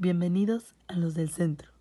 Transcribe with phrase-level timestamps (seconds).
[0.00, 1.72] Bienvenidos a Los del Centro.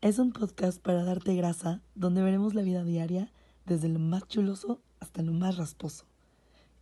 [0.00, 3.30] Es un podcast para darte grasa donde veremos la vida diaria
[3.64, 6.04] desde lo más chuloso hasta lo más rasposo,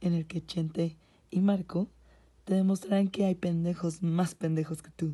[0.00, 0.96] en el que Chente
[1.28, 1.90] y Marco
[2.44, 5.12] te demostrarán que hay pendejos más pendejos que tú.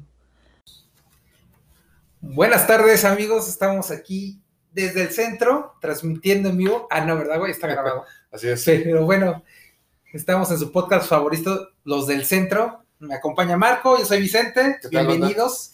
[2.20, 4.40] Buenas tardes amigos, estamos aquí
[4.70, 6.86] desde el centro transmitiendo en vivo.
[6.88, 7.50] Ah, no, ¿verdad, güey?
[7.50, 8.04] Está grabado.
[8.30, 8.62] Así es.
[8.64, 9.43] Pero bueno,
[10.12, 12.82] estamos en su podcast favorito, Los del Centro.
[13.03, 14.79] Me acompaña Marco, yo soy Vicente.
[14.80, 15.73] ¿Qué tal, Bienvenidos.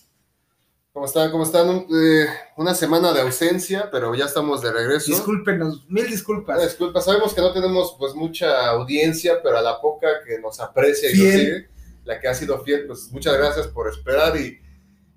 [0.94, 1.30] ¿Cómo están?
[1.30, 1.86] ¿Cómo están?
[1.92, 2.26] Eh,
[2.56, 5.12] una semana de ausencia, pero ya estamos de regreso.
[5.12, 6.62] Discúlpenos, mil disculpas.
[6.62, 11.10] disculpa, sabemos que no tenemos pues mucha audiencia, pero a la poca que nos aprecia
[11.10, 11.24] y Fiel.
[11.26, 11.68] nos sigue,
[12.04, 14.58] la que ha sido fiel, pues muchas gracias por esperar y,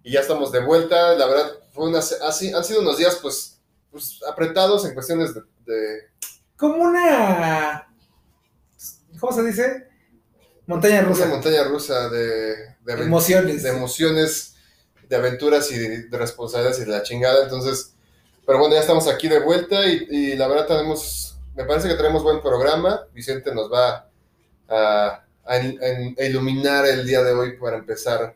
[0.03, 1.15] y ya estamos de vuelta.
[1.15, 3.57] La verdad, fue una, si- han sido unos días pues,
[3.89, 6.01] pues apretados en cuestiones de, de-
[6.57, 7.87] Como una.
[9.17, 9.87] ¿Cómo se dice?
[10.71, 11.25] Montaña una rusa.
[11.27, 12.55] montaña rusa de,
[12.87, 13.61] Emociones.
[13.63, 14.55] de emociones,
[15.09, 17.43] de aventuras y de, de responsabilidades y de la chingada.
[17.43, 17.93] Entonces,
[18.45, 21.95] pero bueno, ya estamos aquí de vuelta y, y la verdad tenemos, me parece que
[21.95, 23.01] tenemos buen programa.
[23.13, 24.09] Vicente nos va
[24.69, 25.25] a,
[26.25, 28.33] iluminar el día de hoy para empezar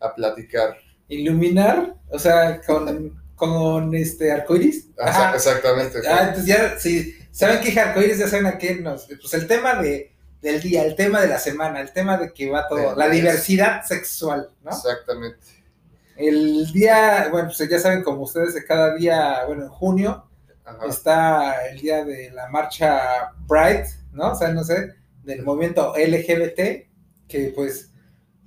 [0.00, 0.78] a platicar.
[1.08, 4.88] Iluminar, o sea, con, con este arcoiris.
[4.98, 5.36] Ajá, Ajá.
[5.36, 5.98] exactamente.
[6.08, 9.06] Ah, entonces ya, si saben que arcoíris, ya saben a qué nos.
[9.06, 12.50] Pues el tema de, del día, el tema de la semana, el tema de que
[12.50, 14.70] va todo, De- la diversidad sexual, ¿no?
[14.70, 15.38] Exactamente.
[16.16, 20.24] El día, bueno, pues ya saben, como ustedes, de cada día, bueno, en junio
[20.64, 20.86] Ajá.
[20.86, 24.32] está el día de la marcha Pride, ¿no?
[24.32, 26.88] O sea, no sé, del movimiento LGBT,
[27.28, 27.92] que pues,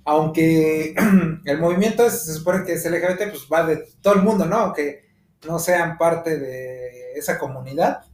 [0.04, 0.94] aunque
[1.44, 4.56] el movimiento es- se supone que es LGBT, pues va de todo el mundo, ¿no?
[4.56, 5.04] Aunque
[5.46, 8.04] no sean parte de esa comunidad,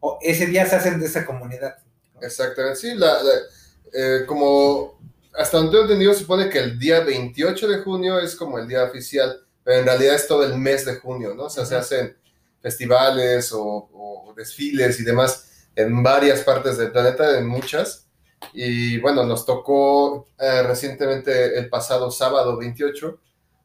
[0.00, 1.76] o ese día se hacen de esa comunidad.
[2.24, 3.32] Exactamente, sí, la, la-
[3.92, 4.98] eh, como
[5.36, 8.68] hasta donde tengo entendido, se supone que el día 28 de junio es como el
[8.68, 11.44] día oficial, pero en realidad es todo el mes de junio, ¿no?
[11.44, 11.82] O sea, se Ujú.
[11.84, 12.16] hacen
[12.62, 13.60] festivales o,
[13.92, 18.06] o desfiles y demás en varias partes del planeta, en muchas.
[18.52, 23.18] Y bueno, nos tocó eh, recientemente el pasado sábado 28,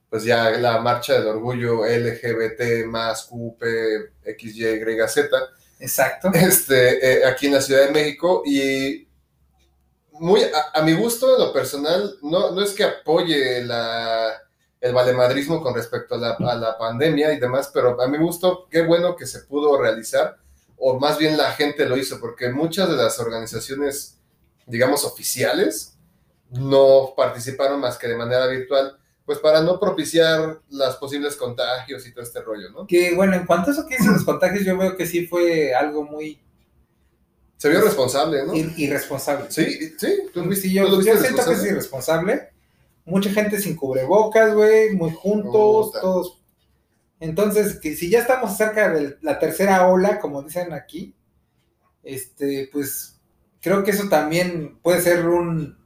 [0.10, 5.30] pues ya la marcha del orgullo LGBT más QP XYZ
[5.80, 6.30] Exacto.
[6.34, 9.08] este, eh, aquí en la Ciudad de México y
[10.12, 10.42] muy
[10.74, 14.34] a, mi gusto, en lo personal, no, no es que apoye la,
[14.82, 18.68] el valemadrismo con respecto a la, a la pandemia y demás, pero a mi gusto,
[18.70, 20.38] qué bueno que se pudo realizar,
[20.78, 24.20] o más bien la gente lo hizo, porque muchas de las organizaciones,
[24.66, 25.98] digamos, oficiales,
[26.50, 28.98] no participaron más que de manera virtual,
[29.30, 32.88] pues para no propiciar los posibles contagios y todo este rollo, ¿no?
[32.88, 35.72] Que bueno, en cuanto a eso que dicen los contagios, yo veo que sí fue
[35.76, 36.42] algo muy
[37.58, 38.54] Se vio responsable, ¿no?
[38.56, 39.46] ir- irresponsable.
[39.52, 41.70] Sí, sí, tú, Sí, yo, tú lo yo viste siento que es responsable.
[41.70, 42.50] irresponsable.
[43.06, 46.42] Mucha gente sin cubrebocas, güey, muy juntos, todos.
[47.20, 51.14] Entonces, que si ya estamos cerca de la tercera ola, como dicen aquí,
[52.02, 53.20] este, pues
[53.62, 55.78] creo que eso también puede ser un,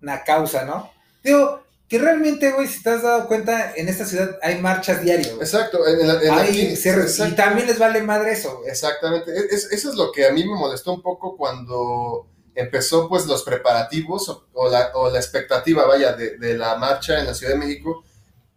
[0.00, 0.88] una causa, ¿no?
[1.24, 5.32] Digo, que realmente, güey, si te has dado cuenta, en esta ciudad hay marchas diarias.
[5.40, 8.68] Exacto, en la- en la- Hay cierres, y también les vale madre eso, güey.
[8.70, 13.08] Exactamente, Es- es- eso es lo que a mí me molestó un poco cuando empezó
[13.08, 17.26] pues los preparativos o, o la, o la expectativa, vaya, de, de la marcha en
[17.26, 18.04] la Ciudad de México,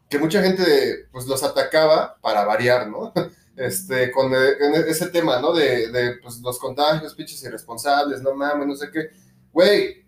[0.09, 3.13] que mucha gente pues los atacaba para variar, ¿no?
[3.57, 5.53] Este, con eh, en ese tema, ¿no?
[5.53, 9.09] De, de pues, los contagios, pinches irresponsables, no mames, no sé qué.
[9.51, 10.00] Güey,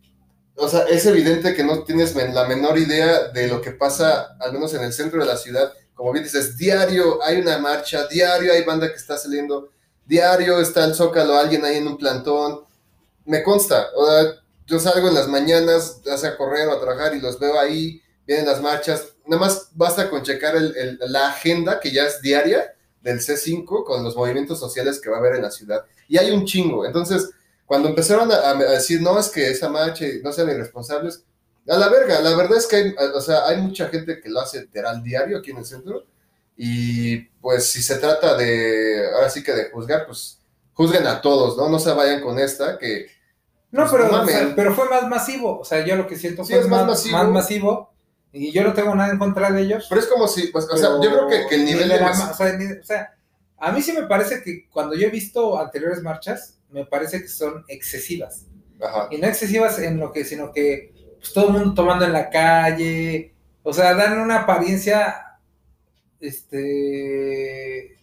[0.56, 4.54] o sea, es evidente que no tienes la menor idea de lo que pasa, al
[4.54, 5.74] menos en el centro de la ciudad.
[5.94, 9.70] Como bien dices, diario hay una marcha, diario hay banda que está saliendo,
[10.06, 12.62] diario está el Zócalo, alguien ahí en un plantón.
[13.26, 16.80] Me consta, o sea, yo salgo en las mañanas, ya sea a correr o a
[16.80, 19.16] trabajar y los veo ahí, vienen las marchas.
[19.26, 20.56] Nada más basta con checar
[21.00, 25.20] la agenda, que ya es diaria, del C5 con los movimientos sociales que va a
[25.20, 25.86] haber en la ciudad.
[26.08, 26.86] Y hay un chingo.
[26.86, 27.30] Entonces,
[27.66, 31.24] cuando empezaron a, a decir, no, es que esa marcha y no sean irresponsables,
[31.68, 34.42] a la verga, la verdad es que hay, o sea, hay mucha gente que lo
[34.42, 36.06] hace literal diario aquí en el centro.
[36.58, 40.40] Y pues si se trata de, ahora sí que de juzgar, pues
[40.74, 41.70] juzguen a todos, ¿no?
[41.70, 43.08] No se vayan con esta, que
[43.72, 45.60] No, Pues, pero, no o sea, pero fue más masivo.
[45.60, 47.18] O sea, yo lo que siento Sí, fue es más más, masivo.
[47.18, 47.94] más masivo.
[48.32, 49.86] Y yo no tengo nada en contra de ellos.
[49.90, 52.00] pero es como si, pues, o sea, yo creo que, que el nivel ni de...
[52.00, 53.14] la o, sea, o sea,
[53.58, 57.28] a mí sí me parece que cuando yo he visto anteriores marchas, me parece que
[57.28, 58.48] son excesivas.
[58.82, 59.08] Ajá.
[59.12, 62.30] Y no excesivas en lo que, sino que pues, todo el mundo tomando en la
[62.30, 63.34] calle.
[63.64, 65.40] O sea, dan una apariencia.
[66.20, 67.98] Este.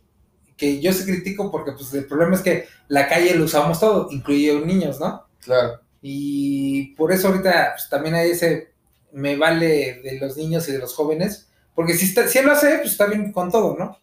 [0.57, 4.09] Que yo sí critico porque pues el problema es que la calle lo usamos todo,
[4.11, 5.27] incluidos niños, ¿no?
[5.43, 5.81] Claro.
[6.03, 8.71] Y por eso ahorita pues, también hay ese
[9.13, 12.53] me vale de los niños y de los jóvenes, porque si, está, si él lo
[12.53, 13.99] hace, pues está bien con todo, ¿no?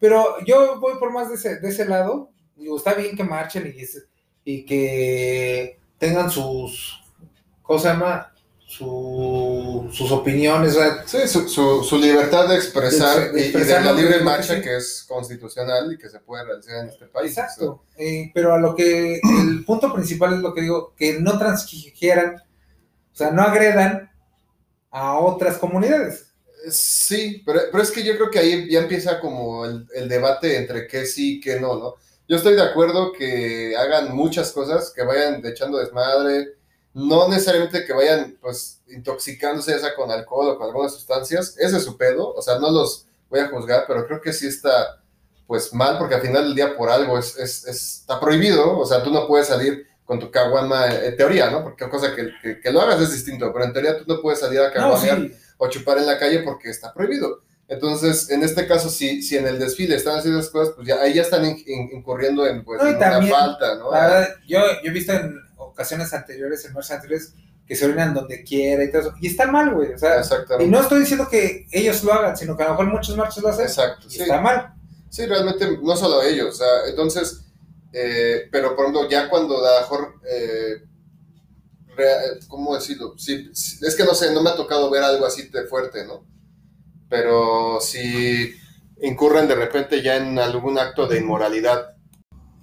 [0.00, 2.30] Pero yo voy por más de ese, de ese lado.
[2.62, 7.00] Digo, está bien que marchen y, y que tengan sus,
[7.62, 8.28] ¿cómo se llama?
[8.66, 10.78] Su, sus opiniones.
[11.04, 14.62] Sí, su, su, su libertad de expresar, De- de y- de la libre marcha sí.
[14.62, 17.36] que es constitucional y que se puede realizar en este país.
[17.36, 17.84] Exacto.
[17.98, 22.36] Eh, pero a lo que el punto principal es lo que digo, que no transgieran,
[22.36, 24.10] o sea, no agredan
[24.90, 26.28] a otras comunidades.
[26.70, 30.56] Sí, pero, pero es que yo creo que ahí ya empieza como el, el debate
[30.56, 31.94] entre qué sí y qué no, ¿no?
[32.28, 36.54] Yo estoy de acuerdo que hagan muchas cosas, que vayan echando desmadre,
[36.94, 41.76] no necesariamente que vayan pues intoxicándose ya sea con alcohol o con algunas sustancias, ese
[41.78, 45.00] es su pedo, o sea, no los voy a juzgar, pero creo que sí está
[45.46, 48.86] pues mal, porque al final del día por algo es, es- es- está prohibido, o
[48.86, 51.62] sea, tú no puedes salir con tu caguama, en teoría, ¿no?
[51.62, 54.40] Porque cosa que, que, que lo hagas es distinto, pero en teoría tú no puedes
[54.40, 55.32] salir a No, caguamear sí.
[55.58, 57.42] o chupar en la calle porque está prohibido.
[57.72, 61.00] Entonces, en este caso, si, si en el desfile están haciendo esas cosas, pues ya
[61.00, 63.90] ahí ya están in- in- incurriendo en, pues, No, y en una también, falta, ¿no?
[63.90, 67.32] La verdad, yo, yo he visto en ocasiones anteriores, en marchas anteriores,
[67.66, 69.14] que se orinan donde quiera y todo eso.
[69.20, 69.92] Y está mal, güey.
[69.94, 70.70] O sea, y Exactamente.
[70.70, 73.48] no estoy diciendo que ellos lo hagan, sino que a lo mejor muchos marchas lo
[73.48, 73.64] hacen.
[73.66, 74.22] Exacto, Y sí.
[74.22, 74.74] está mal.
[75.08, 77.42] Sí, realmente no solo ellos, o sea, entonces,
[77.92, 80.82] eh, pero por ejemplo, ya cuando a lo mejor, eh,
[82.48, 83.14] ¿cómo decirlo?
[83.18, 86.24] Sí, es que no sé, no me ha tocado ver algo así de fuerte, ¿no?
[87.12, 88.54] Pero si
[89.02, 91.94] incurren de repente ya en algún acto de inmoralidad,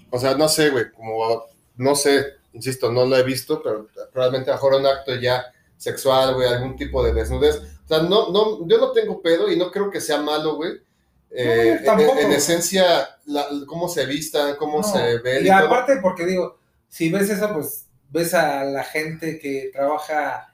[0.09, 1.43] o sea, no sé, güey, como,
[1.77, 5.45] no sé, insisto, no lo he visto, pero probablemente mejor un acto ya
[5.77, 7.57] sexual, güey, algún tipo de desnudez.
[7.57, 10.81] O sea, no, no, yo no tengo pedo y no creo que sea malo, güey.
[11.29, 15.43] Eh, No, en, esencia, la- cómo se vistan, cómo No, se ven.
[15.45, 15.67] Y y todo.
[15.67, 16.57] aparte, porque digo,
[16.87, 20.51] si ves eso, pues ves a la gente que trabaja,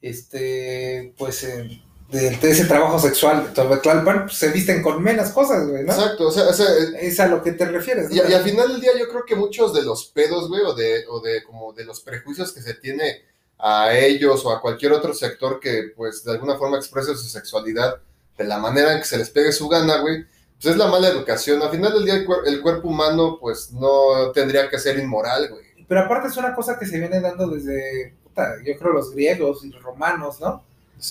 [0.00, 5.30] este, pues, en- de, de ese trabajo sexual de Tlalpan, pues se visten con menos
[5.30, 5.92] cosas, güey, ¿no?
[5.92, 8.14] Exacto, o sea, o sea, eh, Es a lo que te refieres, ¿no?
[8.14, 10.74] y, y al final del día yo creo que muchos de los pedos, güey, o
[10.74, 13.22] de, o de como de los prejuicios que se tiene
[13.58, 17.96] a ellos o a cualquier otro sector que pues de alguna forma exprese su sexualidad
[18.36, 20.24] de la manera en que se les pegue su gana, güey,
[20.60, 21.62] pues es la mala educación.
[21.62, 25.48] Al final del día el, cuer- el cuerpo humano pues no tendría que ser inmoral,
[25.50, 25.64] güey.
[25.88, 29.64] Pero aparte es una cosa que se viene dando desde, puta, yo creo, los griegos
[29.64, 30.64] y los romanos, ¿no?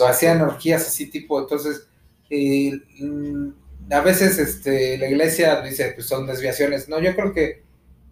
[0.07, 1.87] Hacían orgías así tipo, entonces,
[2.29, 3.49] eh, mm,
[3.91, 6.89] a veces este, la iglesia dice, pues son desviaciones.
[6.89, 7.63] No, yo creo que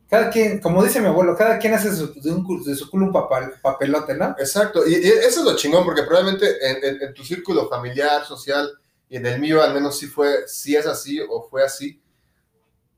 [0.09, 3.07] cada quien, como dice mi abuelo, cada quien hace su- de, un de su culo
[3.07, 4.35] un papel, papelote, ¿no?
[4.39, 8.25] Exacto, y, y eso es lo chingón, porque probablemente en, en- en tu círculo familiar,
[8.25, 8.69] social,
[9.09, 12.01] y en el mío al menos sí fue, sí es así o fue así.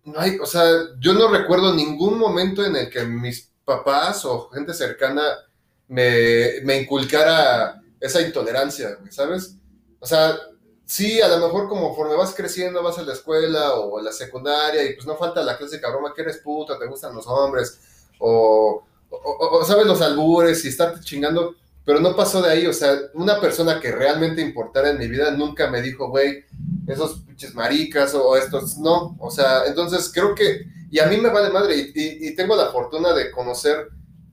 [0.06, 0.66] No hay, o sea,
[1.00, 5.24] yo no recuerdo ningún momento en el que mis papás o gente cercana
[5.88, 9.56] me, me inculcara esa intolerancia, ¿sabes?
[10.00, 10.38] O sea,
[10.86, 14.84] sí, a lo mejor conforme vas creciendo, vas a la escuela o a la secundaria
[14.84, 17.80] y pues no falta la clásica broma que eres puta, te gustan los hombres,
[18.20, 21.56] o, o, sabes los albures y estarte chingando,
[21.86, 25.32] pero no pasó de ahí, o sea, una persona que realmente importara en mi vida
[25.32, 26.44] nunca me dijo, güey,
[26.88, 31.30] esos pinches maricas o estos, no, o sea, entonces creo que, y a mí me
[31.30, 33.88] vale madre, y tengo la fortuna de conocer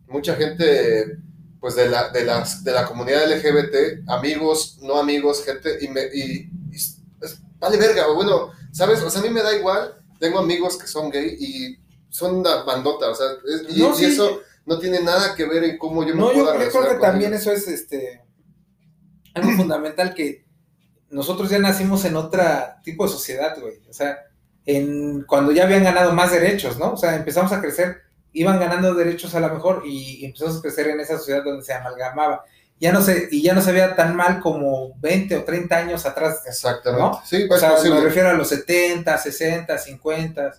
[0.09, 1.19] mucha gente,
[1.61, 6.03] pues de la, de las, de la comunidad LGBT, amigos, no amigos, gente, y me,
[6.12, 9.02] y, y es- es- vale verga, bueno, ¿sabes?
[9.02, 12.62] O sea, a mí me da igual, tengo amigos que son gay y son una
[12.64, 16.02] bandota, o sea, es- y, No, y eso no tiene nada que ver en cómo
[16.02, 17.43] yo me No, yo, yo creo que también ellos.
[17.43, 18.23] eso es este
[19.35, 20.45] algo fundamental que
[21.11, 22.43] nosotros ya nacimos en otro
[22.85, 23.81] tipo de sociedad, güey.
[23.88, 24.19] O sea,
[24.64, 26.93] en, cuando ya habían ganado más derechos, ¿no?
[26.93, 28.02] O sea, empezamos a crecer,
[28.33, 31.65] iban ganando derechos a lo mejor y, y empezamos a crecer en esa sociedad donde
[31.65, 32.45] se amalgamaba.
[32.81, 36.07] Ya no se, y ya no se veía tan mal como 20 o 30 años
[36.07, 36.41] atrás.
[36.47, 37.03] Exactamente.
[37.03, 37.21] ¿no?
[37.27, 37.99] Sí, O pues sea, posible.
[37.99, 40.55] me refiero a los 70, 60, 50.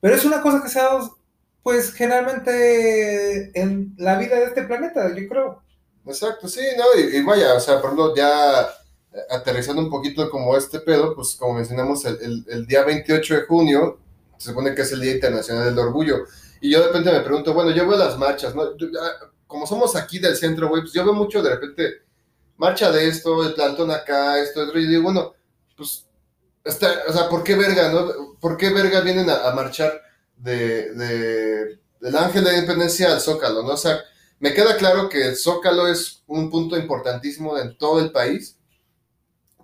[0.00, 1.18] Pero es una cosa que se ha dado,
[1.62, 5.62] pues, generalmente en la vida de este planeta, yo creo.
[6.06, 8.62] Exacto, sí, no, y, y vaya, o sea, por ejemplo, ya
[9.12, 13.34] eh, aterrizando un poquito como este pedo, pues como mencionamos, el, el- el día 28
[13.34, 13.98] de junio
[14.38, 16.24] se supone que es el Día Internacional del Orgullo.
[16.60, 18.62] Y yo de repente me pregunto, bueno, yo veo las marchas, ¿no?
[18.62, 22.02] Ah, como somos aquí del centro, güey, pues yo veo mucho de repente
[22.56, 25.34] marcha de esto, el plantón acá, esto, otro, y digo, bueno,
[25.76, 26.06] pues,
[26.64, 28.36] está, o sea, ¿por qué verga, no?
[28.40, 30.00] ¿Por qué verga vienen a, a marchar
[30.36, 33.70] de, de- del Ángel de Independencia al Zócalo, no?
[33.70, 34.00] O sea,
[34.40, 38.56] me queda claro que el Zócalo es un punto importantísimo en todo el país,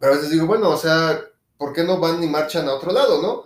[0.00, 1.20] pero a veces digo, bueno, o sea,
[1.56, 3.44] ¿por qué no van y marchan a otro lado, no?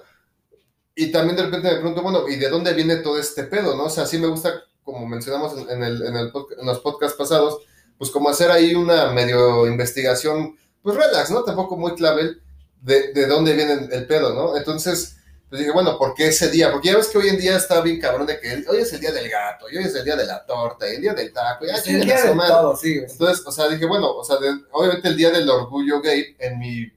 [1.01, 3.85] Y también de repente me pregunto, bueno, ¿y de dónde viene todo este pedo, no?
[3.85, 7.17] O sea, sí me gusta, como mencionamos en, en el, en, el en los podcasts
[7.17, 7.59] pasados,
[7.97, 11.45] pues como hacer ahí una medio investigación, pues relax, ¿no?
[11.45, 12.39] Tampoco muy clave
[12.83, 14.57] de, de dónde viene el pedo, ¿no?
[14.57, 15.15] Entonces,
[15.49, 16.73] pues dije, bueno, ¿por qué ese día?
[16.73, 19.01] Porque ya ves que hoy en día está bien cabrón de que hoy es el
[19.01, 21.33] día del gato, y hoy es el día de la torta, y el día del
[21.33, 22.53] taco, ya el día su de madre.
[22.55, 22.99] todo, sí.
[23.09, 26.59] Entonces, o sea, dije, bueno, o sea, de- obviamente el Día del Orgullo Gay en
[26.59, 26.93] mi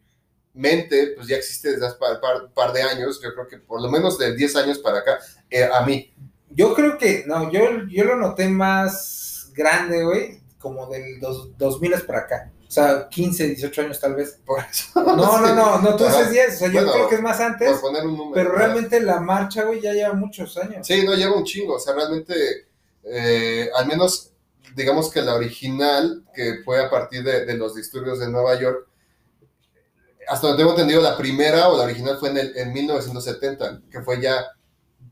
[0.53, 3.81] mente, pues ya existe desde hace par, par- par de años, yo creo que por
[3.81, 6.13] lo menos de 10 años para acá, eh, a mí.
[6.49, 12.01] Yo creo que, no, yo, yo lo noté más grande, güey, como del dos, 2000
[12.05, 12.51] para acá.
[12.67, 14.39] O sea, 15, 18 años tal vez.
[14.45, 14.87] Por eso.
[14.95, 17.39] No, no, no, no, tú dices 10, o sea, yo Bueno, creo que es más
[17.41, 18.33] antes, Por poner un número.
[18.33, 20.85] pero realmente la marcha, güey, ya lleva muchos años.
[20.87, 22.67] Sí, no, lleva un chingo, o sea, realmente,
[23.03, 24.31] eh, al menos,
[24.75, 28.87] digamos que la original, que fue a partir de, de los disturbios de Nueva York,
[30.31, 34.01] hasta donde tengo entendido, la primera o la original fue en, el, en 1970, que
[34.01, 34.45] fue ya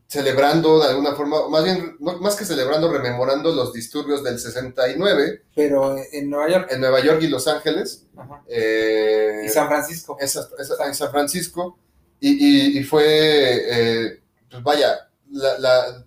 [0.06, 5.42] celebrando de alguna forma, más bien, no, más que celebrando, rememorando los disturbios del 69
[5.54, 8.06] Pero en Nueva York en Nueva York y Los Ángeles.
[8.48, 10.16] eh, y San Francisco.
[10.20, 11.78] en San Francisco
[12.18, 16.04] y, y- y fue, eh, pues vaya, la, la-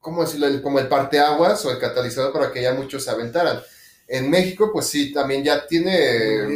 [0.00, 0.46] ¿cómo decirlo?
[0.46, 3.60] El- como el parteaguas o el catalizador para que ya muchos se aventaran.
[4.08, 5.92] En México, pues sí, también ya tiene...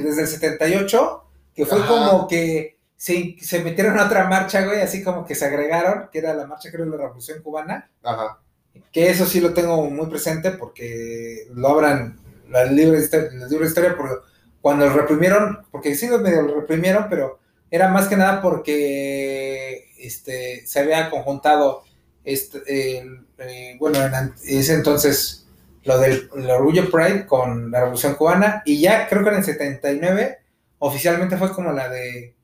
[0.03, 1.24] desde el 78,
[1.55, 1.89] que fue Ajá.
[1.89, 6.19] como que se, se metieron a otra marcha, güey, así como que se agregaron, que
[6.19, 7.91] era la marcha, creo, de la Revolución Cubana.
[8.03, 8.41] Ajá,
[8.93, 12.19] Que eso sí lo tengo muy presente porque lo abran
[12.49, 14.15] la libre historia, la libre historia porque
[14.61, 17.39] cuando lo reprimieron, porque sí lo medio lo reprimieron, pero
[17.71, 21.83] era más que nada porque este, se había conjuntado,
[22.25, 25.47] este, eh, bueno, en ese entonces
[25.83, 29.45] lo del el Orgullo Pride con la Revolución Cubana y ya creo que en el
[29.45, 30.39] 79
[30.87, 32.35] oficialmente fue como la de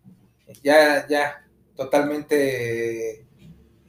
[0.62, 3.26] ya, ya, totalmente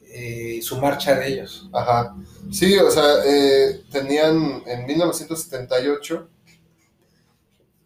[0.01, 1.69] eh, su marcha de ellos.
[1.73, 2.15] ajá.
[2.51, 6.29] Sí, o sea, eh, tenían en 1978,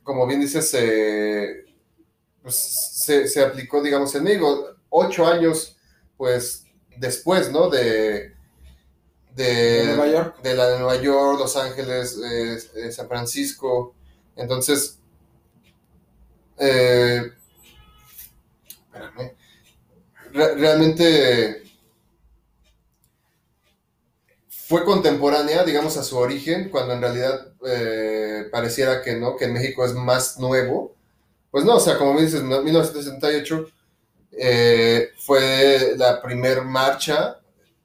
[0.04, 1.66] como bien dices, se,
[2.42, 5.78] pues, se, se aplicó, digamos, en México, ocho años,
[6.18, 6.66] pues,
[6.98, 7.70] después, ¿no?
[7.70, 8.34] De,
[9.36, 10.42] de, De Nueva York.
[10.42, 13.96] de la de Nueva York, Los Ángeles, eh, eh, San Francisco.
[14.36, 15.00] Entonces,
[16.58, 17.32] eh,
[20.34, 21.64] realmente
[24.68, 29.54] fue contemporánea, digamos, a su origen, cuando en realidad eh, pareciera que no, que en
[29.54, 30.96] México es más nuevo.
[31.52, 33.68] Pues no, o sea, como dices, en 1968
[34.32, 37.40] eh, fue la primer marcha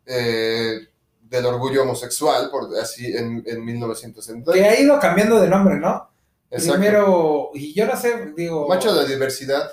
[0.07, 0.81] eh,
[1.21, 2.51] del orgullo homosexual,
[2.81, 4.53] así, en, en 1970.
[4.53, 6.09] Que ha ido cambiando de nombre, ¿no?
[6.51, 6.79] Exacto.
[6.79, 9.71] Primero, y yo no sé, digo, Marcha de la diversidad.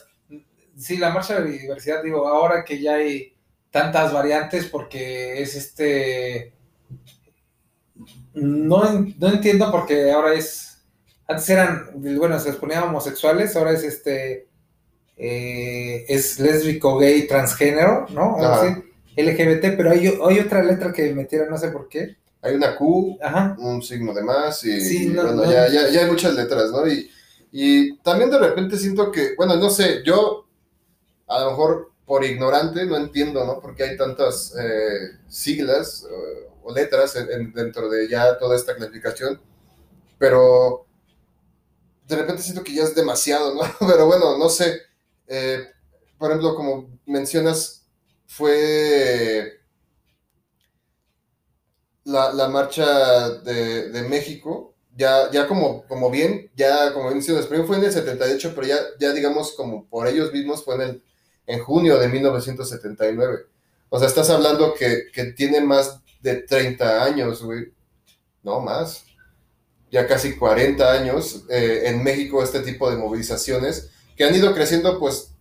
[0.77, 3.35] sí, la marcha de la diversidad, digo, ahora que ya hay
[3.71, 6.53] tantas variantes, porque es este,
[8.33, 10.83] no, no entiendo porque ahora es,
[11.27, 14.47] antes eran, bueno, se les ponía homosexuales, ahora es este,
[15.17, 18.37] eh, es lésbico, gay, transgénero, ¿no?
[19.17, 22.17] LGBT, pero hay, hay otra letra que metieron, no sé por qué.
[22.41, 23.55] Hay una Q, Ajá.
[23.59, 25.51] un signo de más y, Sí, y no, bueno, no.
[25.51, 26.87] ya, ya, ya hay muchas letras, ¿no?
[26.87, 27.09] Y,
[27.51, 30.47] y también de repente siento que, bueno, no sé, yo
[31.27, 33.59] a lo mejor por ignorante no entiendo, ¿no?
[33.59, 38.75] Porque hay tantas eh, siglas eh, o letras en- en- dentro de ya toda esta
[38.75, 39.41] clasificación,
[40.17, 40.85] pero
[42.07, 43.61] de repente siento que ya es demasiado, ¿no?
[43.87, 44.81] Pero bueno, no sé.
[45.27, 45.67] Eh,
[46.17, 47.85] por ejemplo, como mencionas,
[48.25, 49.56] fue
[52.07, 57.77] la, la marcha de, de México, ya, ya como, como bien, ya como bien fue
[57.77, 61.03] en el 78, pero ya, ya digamos como por ellos mismos fue en, el,
[61.47, 63.45] en junio de 1979.
[63.89, 67.73] O sea, estás hablando que, que tiene más de 30 años, güey.
[68.41, 69.03] No, más.
[69.91, 74.97] Ya casi 40 años eh, en México este tipo de movilizaciones que han ido creciendo
[74.97, 75.31] pues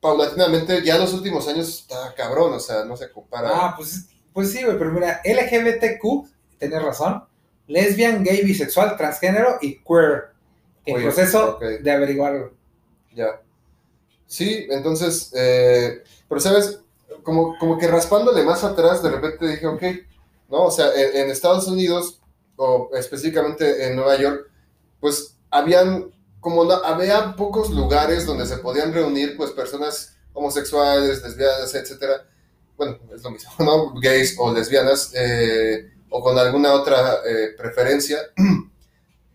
[0.00, 0.82] paulatinamente.
[0.84, 3.50] Ya los últimos años está cabrón, o sea, no se compara.
[3.52, 7.24] Ah, pues, pues sí, güey, pero mira, LGBTQ, tenés razón,
[7.66, 10.30] lesbian, gay, bisexual, transgénero y queer.
[10.84, 12.52] En Queer, proceso de averiguarlo.
[13.14, 13.40] Ya.
[14.26, 16.80] Sí, entonces, eh, pero sabes,
[17.22, 19.82] como, como que raspándole más atrás, de repente dije, ok,
[20.48, 20.64] ¿no?
[20.64, 22.20] O sea, en, en Estados Unidos,
[22.56, 24.50] o específicamente en Nueva York,
[25.00, 26.10] pues habían,
[26.40, 32.26] como no, había pocos lugares donde se podían reunir, pues, personas homosexuales, lesbianas, etcétera.
[32.80, 33.92] Bueno, es lo mismo, ¿no?
[34.00, 38.18] Gays o lesbianas, eh, o con alguna otra eh, preferencia.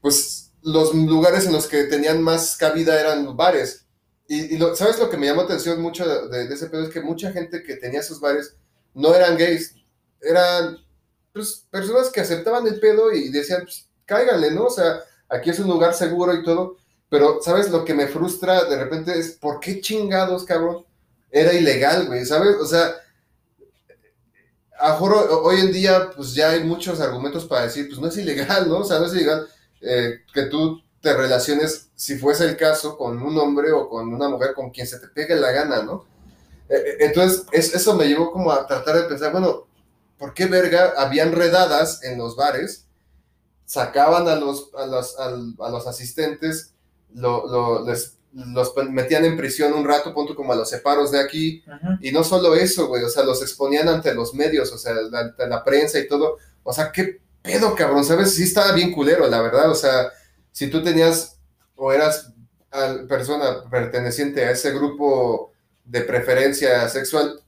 [0.01, 3.85] Pues los lugares en los que tenían más cabida eran bares.
[4.27, 6.83] Y, y lo- ¿sabes lo que me llamó atención mucho de- de ese pedo?
[6.83, 8.55] Es que mucha gente que tenía esos bares
[8.93, 9.75] no eran gays,
[10.21, 10.77] eran
[11.33, 14.65] pues, personas que aceptaban el pedo y decían, pues, cáiganle, ¿no?
[14.65, 16.77] O sea, aquí es un lugar seguro y todo,
[17.09, 17.69] pero, ¿sabes?
[17.71, 20.85] Lo que me frustra de repente es, ¿por qué chingados, cabrón?
[21.31, 22.55] Era ilegal, güey, ¿sabes?
[22.61, 22.95] O sea,
[24.79, 28.17] a juro, hoy en día, pues ya hay muchos argumentos para decir, pues no es
[28.17, 28.79] ilegal, ¿no?
[28.79, 29.47] O sea, no es ilegal
[29.81, 34.27] eh, que tú te relaciones, si fuese el caso, con un hombre o con una
[34.27, 36.05] mujer con quien se te pegue la gana, ¿no?
[36.67, 39.67] Eh, eh, entonces, eso me llevó como a tratar de pensar, bueno,
[40.17, 42.87] ¿por qué verga habían redadas en los bares?
[43.65, 46.73] Sacaban a los, a los, a, los asistentes,
[47.13, 51.63] lo, les, los metían en prisión un rato, punto como a los separos de aquí,
[52.01, 55.47] y no solo eso, güey, o sea, los exponían ante los medios, o sea, ante
[55.47, 58.35] la prensa y todo, o sea, qué pedo, cabrón, ¿sabes?
[58.35, 60.11] Sí estaba bien culero, la verdad, o sea,
[60.51, 61.39] si tú tenías
[61.75, 62.33] o eras
[63.07, 65.53] persona perteneciente a ese grupo
[65.85, 67.39] de preferencia sexual,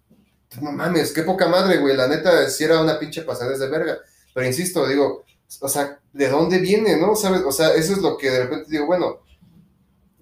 [0.62, 3.98] no mames, qué poca madre, güey, la neta, si era una pinche pasada de verga.
[4.34, 5.26] Pero insisto, digo,
[5.60, 7.16] o sea, ¿de dónde viene, no?
[7.16, 7.42] ¿Sabes?
[7.46, 9.20] O sea, eso es lo que de repente digo, bueno,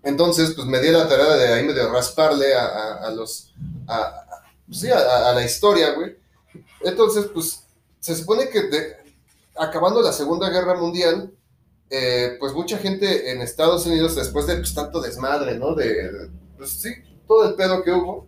[0.06, 3.52] entonces, pues me di la tarea de ahí medio rasparle a, los,
[3.88, 4.26] a,
[4.72, 6.16] sí, a, la historia, güey.
[6.82, 7.64] Entonces, pues,
[8.00, 8.70] se supone que
[9.58, 11.34] acabando la Segunda Guerra Mundial,
[11.90, 15.74] eh, pues mucha gente en Estados Unidos, después de pues, tanto desmadre, ¿no?
[15.74, 16.94] De, pues sí,
[17.28, 18.28] todo el pedo que hubo,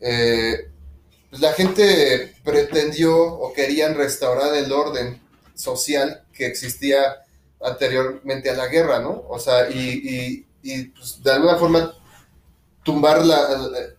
[0.00, 0.70] eh,
[1.28, 5.20] pues la gente pretendió o querían restaurar el orden
[5.54, 7.22] social que existía
[7.60, 9.24] anteriormente a la guerra, ¿no?
[9.28, 11.92] O sea, y, pues, de alguna forma
[12.82, 13.22] tumbar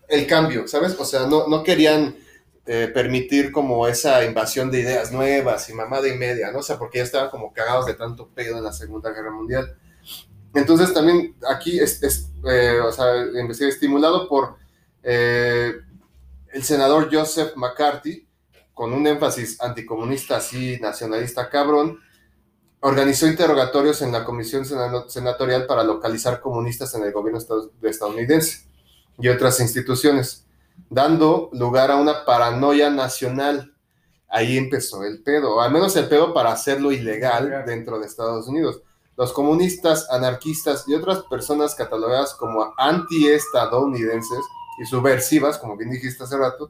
[0.09, 0.95] el, cambio, ¿sabes?
[0.99, 2.15] O sea, no, no querían
[2.65, 6.59] eh, permitir como esa invasión de ideas nuevas y mamada y media, ¿no?
[6.59, 9.75] O sea, porque ya estaban como cagados de tanto pedo en la Segunda Guerra Mundial.
[10.53, 12.01] Entonces también aquí es,
[12.49, 13.05] eh, o sea,
[13.67, 14.55] estimulado por
[15.01, 15.73] eh,
[16.53, 18.27] el senador Joseph McCarthy,
[18.73, 21.99] con un énfasis anticomunista así, nacionalista cabrón,
[22.85, 24.65] organizó interrogatorios en la comisión
[25.07, 27.39] senatorial para localizar comunistas en el gobierno
[27.81, 28.67] estadounidense
[29.17, 30.45] y otras instituciones,
[30.89, 33.73] dando lugar a una paranoia nacional.
[34.27, 38.49] Ahí empezó el pedo, o al menos el pedo para hacerlo ilegal dentro de Estados
[38.49, 38.81] Unidos.
[39.15, 44.43] Los comunistas, anarquistas y otras personas catalogadas como anti-estadounidenses
[44.81, 46.69] y subversivas, como bien dijiste hace rato,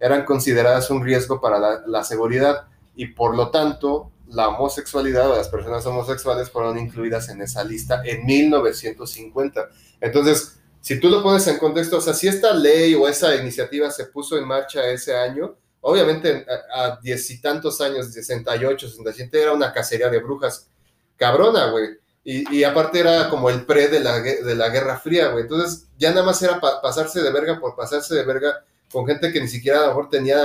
[0.00, 5.48] eran consideradas un riesgo para la, seguridad y por lo tanto la homosexualidad o las
[5.48, 9.70] personas homosexuales fueron incluidas en esa lista en 1950.
[9.98, 13.90] Entonces, si tú lo pones en contexto, o sea, si esta ley o esa iniciativa
[13.90, 16.44] se puso en marcha ese año, obviamente
[16.74, 20.68] a diez y tantos años, 68, 67, era una cacería de brujas
[21.16, 21.96] cabrona, güey.
[22.22, 25.44] Y, aparte era como el pre de la, de la Guerra Fría, güey.
[25.44, 29.40] Entonces ya nada más era pasarse de verga por pasarse de verga con gente que
[29.40, 30.40] ni siquiera a lo mejor tenía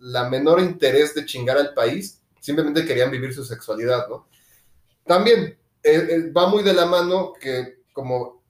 [0.00, 2.17] la menor interés de chingar al país,
[2.48, 4.26] simplemente querían vivir su sexualidad, ¿no?
[5.04, 8.42] También eh, eh, va muy de la mano que como,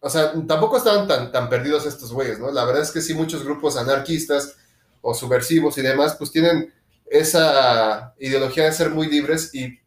[0.00, 2.50] o sea, tampoco estaban tan, tan perdidos estos güeyes, ¿no?
[2.50, 4.56] La verdad es que sí, muchos grupos anarquistas
[5.02, 6.72] o subversivos y demás, pues tienen
[7.06, 9.78] esa ideología de ser muy libres y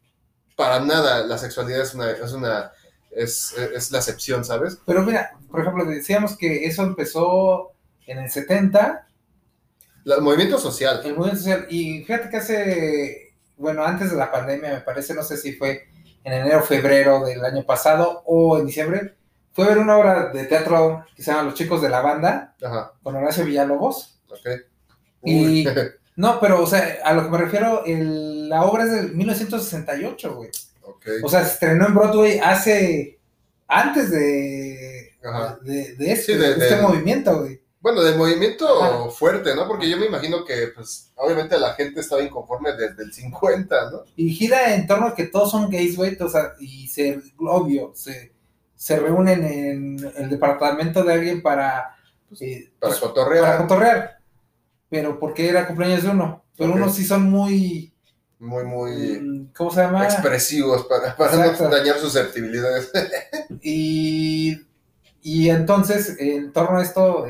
[0.54, 2.72] para nada la sexualidad es una, es una,
[3.10, 4.78] es, la excepción, ¿sabes?
[4.86, 7.72] Pero mira, por ejemplo, decíamos que eso empezó
[8.06, 9.08] en el 70.
[10.04, 11.00] el movimiento social.
[11.04, 11.66] El movimiento social.
[11.68, 13.25] Y fíjate que hace,
[13.56, 15.88] bueno, antes de la pandemia, me parece, no sé si fue
[16.24, 19.14] en enero, febrero del año pasado o en diciembre,
[19.52, 22.54] fue a ver una obra de teatro que se llama Los Chicos de la Banda,
[23.02, 24.20] con Horacio Villalobos.
[24.28, 24.48] Ok.
[25.22, 25.66] Y
[26.16, 30.50] No, pero, o sea, a lo que me refiero, la obra es del 1968, güey.
[30.82, 31.18] Okay.
[31.22, 33.20] O sea, se estrenó en Broadway hace.
[33.68, 35.12] antes de.
[35.62, 37.60] de, de, este, de, este movimiento, güey.
[37.80, 39.68] Bueno, del movimiento fuerte, ¿no?
[39.68, 44.02] Porque yo me imagino que, pues, obviamente la gente estaba inconforme desde el 50, ¿no?
[44.16, 47.92] Y gira en torno a que todos son gays, güey, o sea, y se, obvio,
[47.94, 48.32] se,
[48.74, 51.96] se reúnen en el departamento de alguien para.
[52.28, 53.44] Pues, eh, para pues, cotorrear.
[53.44, 54.16] Para cotorrear
[54.88, 56.44] pero porque era cumpleaños de uno.
[56.56, 57.92] Pero unos sí son muy...
[58.38, 58.92] Muy, muy...
[59.20, 60.04] Mm, ¿Cómo se llama?
[60.04, 62.90] Expresivos para, para no dañar susceptibilidades.
[63.62, 64.56] y,
[65.26, 67.26] y entonces, en torno a esto,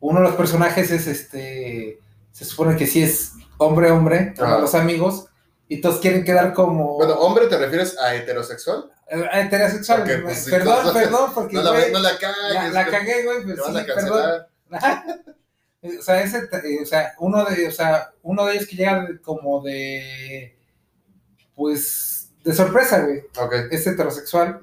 [0.00, 1.98] uno de los personajes es este...
[2.32, 5.24] Se supone que sí es hombre-hombre, como los amigos,
[5.68, 6.96] y todos quieren quedar como...
[6.96, 8.90] Bueno, ¿hombre te refieres a heterosexual?
[9.32, 10.04] A heterosexual.
[10.22, 11.56] Pues, perdón, perdón, porque...
[11.56, 12.74] No la, no la cagues.
[12.74, 14.46] La, cagué, güey, pues sí, perdón.
[15.98, 19.08] O sea, ese, eh, o sea, uno de, o sea, uno de ellos que llega
[19.22, 20.58] como de,
[21.54, 23.22] pues, de sorpresa, güey.
[23.70, 24.60] Es heterosexual.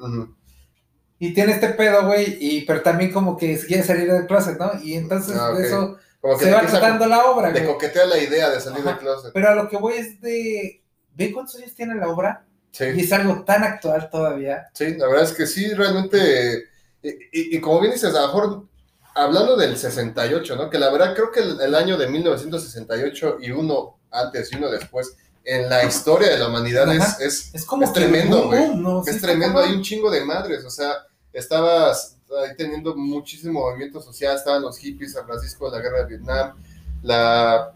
[1.19, 4.71] Y tiene este pedo, güey, y, pero también como que quiere salir del closet, ¿no?
[4.83, 5.97] Y entonces ah, eso
[6.39, 7.51] se va tratando la obra.
[7.51, 9.31] De coquetea la idea de salir del closet.
[9.33, 10.83] Pero a lo que voy es de,
[11.15, 12.45] ¿ve cuántos años tiene la obra?
[12.71, 12.85] Sí.
[12.95, 14.67] Y es algo tan actual todavía.
[14.73, 16.65] Sí, la verdad es que sí, realmente,
[17.01, 18.67] y, y- y como bien dices, a lo mejor
[19.15, 20.69] hablando del 68, ¿no?
[20.69, 24.69] Que la verdad creo que el, el año de 1968 y uno antes y uno
[24.69, 25.17] después
[25.49, 28.63] en la historia de la humanidad es, es, Es como Es que tremendo, güey.
[29.07, 30.91] es tremendo, hay un chingo de madres, o sea,
[31.31, 36.53] estabas ahí teniendo muchísimo movimiento social, estaban los hippies, San Francisco, la guerra de Vietnam,
[37.01, 37.71] la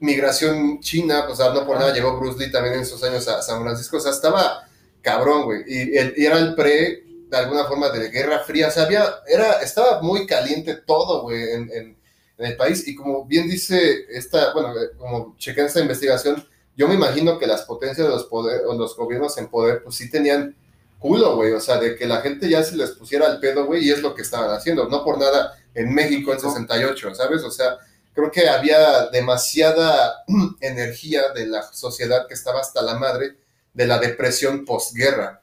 [0.00, 3.62] migración china, pues no por nada llegó Bruce Lee también en esos años a San
[3.62, 4.68] Francisco, o sea, estaba
[5.00, 8.84] cabrón, güey, y, y era el pre, de alguna forma, de Guerra Fría, o sea,
[8.84, 11.96] había, era, estaba muy caliente todo, güey, en, en-
[12.38, 16.88] en el país, y como bien dice esta, bueno, eh, como chequé esta investigación, yo
[16.88, 20.10] me imagino que las potencias de los, poder, o los gobiernos en poder, pues sí
[20.10, 20.54] tenían
[20.98, 23.84] culo, güey, o sea, de que la gente ya se les pusiera al pedo, güey,
[23.84, 27.42] y es lo que estaban haciendo, no por nada en México en 68, ¿sabes?
[27.44, 27.78] O sea,
[28.14, 30.24] creo que había demasiada
[30.60, 33.36] energía de la sociedad que estaba hasta la madre
[33.72, 35.42] de la depresión posguerra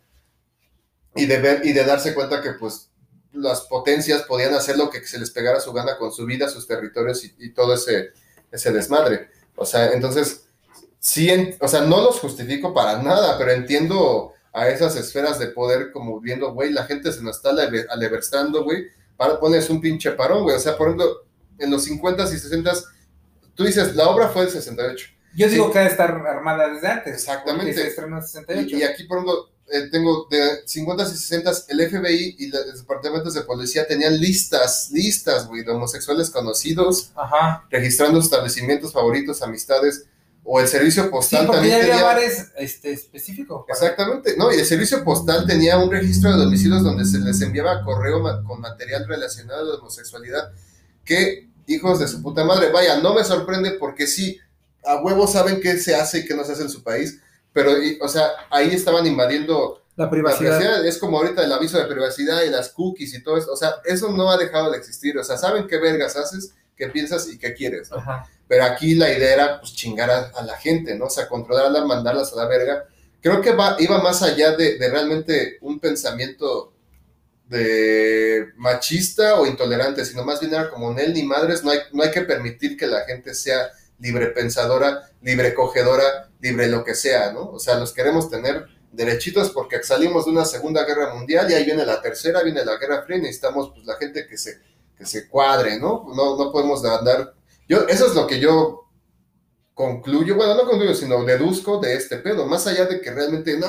[1.15, 2.89] y de ver y de darse cuenta que pues
[3.32, 6.67] las potencias podían hacer lo que se les pegara su gana con su vida, sus
[6.67, 8.12] territorios y, y todo ese,
[8.52, 9.30] ese desmadre.
[9.56, 10.42] O sea, entonces,
[11.03, 15.47] sí, en- o sea, no los justifico para nada, pero entiendo a esas esferas de
[15.47, 18.85] poder como viendo, güey, la gente se nos está aleve- aleverstando, güey,
[19.17, 20.55] para ponerse un pinche parón, güey.
[20.55, 21.25] O sea, por ejemplo,
[21.59, 22.85] en los 50s y 60s,
[23.53, 25.07] tú dices, la obra fue del 68.
[25.35, 25.71] Yo digo Sí.
[25.73, 27.13] que ha de estar armada desde antes.
[27.15, 27.73] Exactamente.
[27.73, 28.75] Se estrenó en 68.
[28.77, 32.79] Y, y aquí, por ejemplo, eh, tengo de 50 y 60 el FBI y los
[32.81, 37.65] departamentos de policía tenían listas, listas, güey, de homosexuales conocidos, Ajá.
[37.71, 40.05] registrando establecimientos favoritos, amistades,
[40.45, 42.03] o el servicio Sí, postal porque también había tenía...
[42.06, 43.63] bares este, específicos.
[43.67, 47.39] para- Exactamente, no, y el servicio postal tenía un registro de domicilios donde se les
[47.41, 50.51] enviaba correo ma- con material relacionado a la homosexualidad,
[51.06, 54.38] que hijos de su puta madre, vaya, no me sorprende porque sí,
[54.86, 57.19] a huevos saben qué se hace y qué no se hace en su país,
[57.53, 60.58] pero, y- o sea, ahí estaban invadiendo La la privacidad.
[60.58, 63.56] privacidad, es como ahorita el aviso de privacidad y las cookies y todo eso, o
[63.56, 67.29] sea, eso no ha dejado de existir, o sea, saben qué vergas haces, qué piensas
[67.29, 67.97] y qué quieres, ¿no?
[67.97, 68.27] Ajá.
[68.53, 71.05] Pero aquí la idea era pues chingar a, la gente, ¿no?
[71.05, 72.85] O sea, controlarla, mandarlas a la verga.
[73.19, 76.71] Creo que va, iba más allá de, de realmente un pensamiento
[77.47, 81.79] de machista o intolerante, sino más bien era como en él ni madres, no hay,
[81.93, 86.93] no hay que permitir que la gente sea libre pensadora, libre cogedora, libre lo que
[86.93, 87.49] sea, ¿no?
[87.49, 91.65] O sea, los queremos tener derechitos porque salimos de una segunda guerra mundial y ahí
[91.65, 94.59] viene la tercera, viene la guerra fría y necesitamos pues la gente que se,
[94.95, 96.05] que se cuadre, ¿no?
[96.15, 97.33] No, no podemos andar
[97.67, 98.89] yo, eso es lo que yo
[99.73, 103.67] concluyo, bueno, no concluyo, sino deduzco de este pedo, más allá de que realmente no,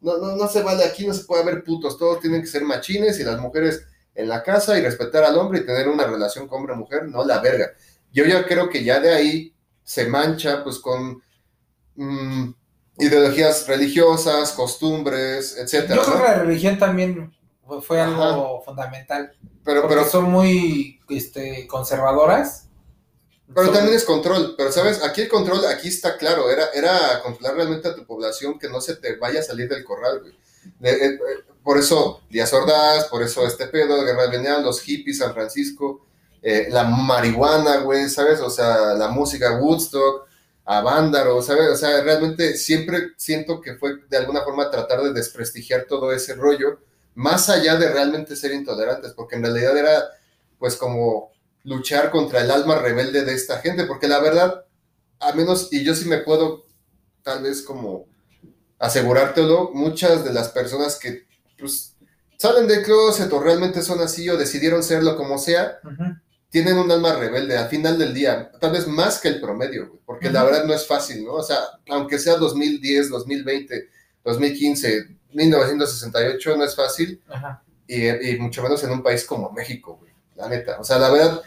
[0.00, 2.62] no, no, no se vale aquí, no se puede haber putos, todos tienen que ser
[2.64, 6.46] machines y las mujeres en la casa y respetar al hombre y tener una relación
[6.46, 7.72] con hombre-mujer, no la verga.
[8.12, 11.22] Yo ya creo que ya de ahí se mancha pues con
[11.96, 12.50] mm,
[12.98, 15.96] ideologías religiosas, costumbres, etcétera.
[15.96, 16.22] Yo creo ¿no?
[16.22, 17.34] que la religión también
[17.80, 18.30] fue- Ajá.
[18.34, 19.32] algo fundamental.
[19.64, 22.61] Pero, pero son muy este, conservadoras.
[23.54, 27.56] Pero también es control, pero sabes, aquí el control, aquí está claro, era, era controlar
[27.56, 30.32] realmente a tu población que no se te vaya a salir del corral, güey.
[30.78, 31.18] De- eh, eh,
[31.62, 36.06] por eso Díaz Ordaz, por eso este pedo, Guerra de Vietnam, los hippies, San Francisco,
[36.42, 38.40] eh, la marihuana, güey, ¿sabes?
[38.40, 40.26] O sea, la música Woodstock,
[40.64, 41.68] a Vándaro, ¿sabes?
[41.70, 46.34] O sea, realmente siempre siento que fue de alguna forma tratar de desprestigiar todo ese
[46.34, 46.78] rollo,
[47.14, 50.04] más allá de realmente ser intolerantes, porque en realidad era,
[50.58, 51.31] pues, como
[51.64, 54.64] luchar contra el alma rebelde de esta gente, porque la verdad,
[55.20, 56.66] a menos, y yo sí me puedo
[57.22, 58.06] tal vez como
[58.78, 61.26] asegurártelo, muchas de las personas que
[61.58, 61.94] pues
[62.36, 65.78] salen del closet o realmente son así o decidieron serlo como sea,
[66.50, 70.30] tienen un alma rebelde al final del día, tal vez más que el promedio, porque
[70.30, 71.34] la verdad no es fácil, ¿no?
[71.34, 73.88] O sea, aunque sea 2010, 2020,
[74.24, 77.62] 2015, 1968, no es fácil Ajá.
[77.86, 80.80] y, y mucho menos en un país como México, güey, la neta.
[80.80, 81.40] O sea, la verdad,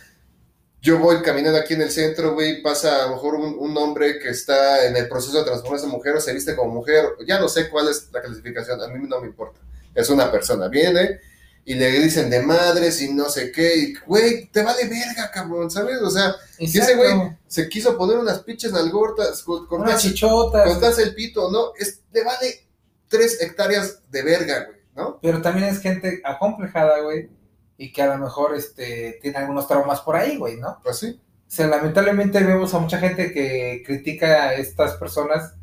[0.85, 4.19] yo voy caminando aquí en el centro, güey, pasa a lo mejor un, un hombre
[4.19, 7.39] que está en el proceso de transformarse en mujer o se viste como mujer, ya
[7.39, 9.59] no sé cuál es la clasificación, a mí no me importa.
[9.95, 11.19] Es una persona, viene
[11.67, 15.71] y le dicen de madres y no sé qué, y, güey, te vale verga, cabrón,
[15.71, 15.99] ¿sabes?
[16.01, 17.09] O sea, si ese güey
[17.47, 20.67] se quiso poner unas pinches nalgortas, co- Unas cortarse, chichotas.
[20.67, 21.71] cortarse el pito, ¿no?
[21.79, 22.67] Es, le vale
[23.07, 25.19] tres hectáreas de verga, güey, ¿no?
[25.23, 27.29] Pero también es gente acomplejada, güey.
[27.77, 30.79] Y que a lo mejor este, tiene algunos traumas por ahí, güey, ¿no?
[30.83, 31.19] Pues sí.
[31.47, 35.53] O sea, lamentablemente vemos a mucha gente que critica a estas personas.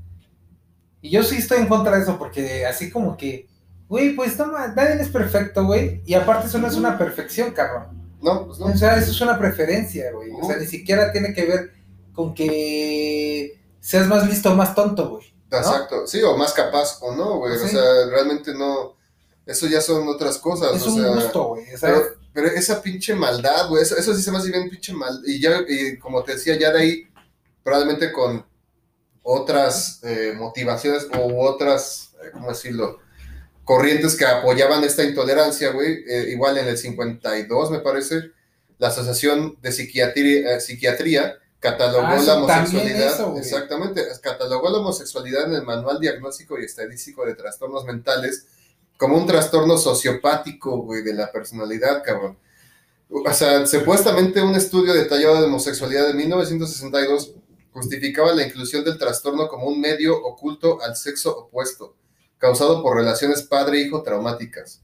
[1.01, 3.49] Y yo sí estoy en contra de eso, porque así como que,
[3.89, 6.03] güey, pues no, ma- nadie es perfecto, güey.
[6.07, 8.01] Y aparte eso no es una perfección, cabrón.
[8.23, 8.67] No, pues no.
[8.67, 10.31] O sea, eso es una preferencia, güey.
[10.31, 11.73] O sea, ni siquiera tiene que ver
[12.13, 15.35] con que seas más listo o más tonto, güey.
[15.51, 17.59] Exacto, sí, o más capaz o no, güey.
[17.59, 17.65] Sí.
[17.65, 18.95] O sea, realmente no.
[19.47, 20.77] Eso ya son otras cosas.
[20.77, 21.65] Es o un sea, gusto, güey.
[21.75, 22.03] o Pero,
[22.33, 25.21] pero esa pinche maldad, güey, eso, eso sí se me hace bien pinche mal.
[25.27, 27.09] Y ya, y como te decía, ya de ahí,
[27.65, 28.45] probablemente con
[29.23, 32.99] otras eh, motivaciones u otras, eh, ¿cómo decirlo?
[33.65, 36.05] Corrientes que apoyaban esta intolerancia, güey.
[36.09, 38.31] eh, igual en el 52, me parece,
[38.79, 43.15] la Asociación de Psiquiatría, eh, Psiquiatría catalogó Ah, la homosexualidad.
[43.15, 48.47] eso, exactamente, catalogó la homosexualidad en el Manual Diagnóstico y Estadístico de Trastornos Mentales
[48.97, 52.39] como un trastorno sociopático, güey, de la personalidad, cabrón.
[53.09, 57.35] O sea, supuestamente un estudio detallado de homosexualidad de 1962
[57.73, 61.97] justificaba la inclusión del trastorno como un medio oculto al sexo opuesto,
[62.39, 64.83] causado por relaciones padre-hijo traumáticas.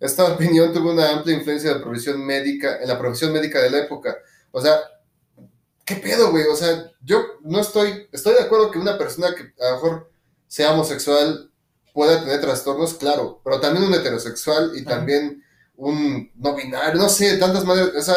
[0.00, 3.70] Esta opinión tuvo una amplia influencia en la profesión médica, en la profesión médica de
[3.70, 4.16] la época.
[4.52, 4.78] O sea,
[5.84, 6.44] ¿qué pedo, güey?
[6.46, 10.10] O sea, yo no estoy, estoy de acuerdo que una persona que a lo mejor
[10.46, 11.47] sea homosexual
[11.98, 15.42] pueda tener trastornos, claro, pero también un heterosexual y también
[15.76, 18.14] un no binario, no sé, tantas madres, o sea,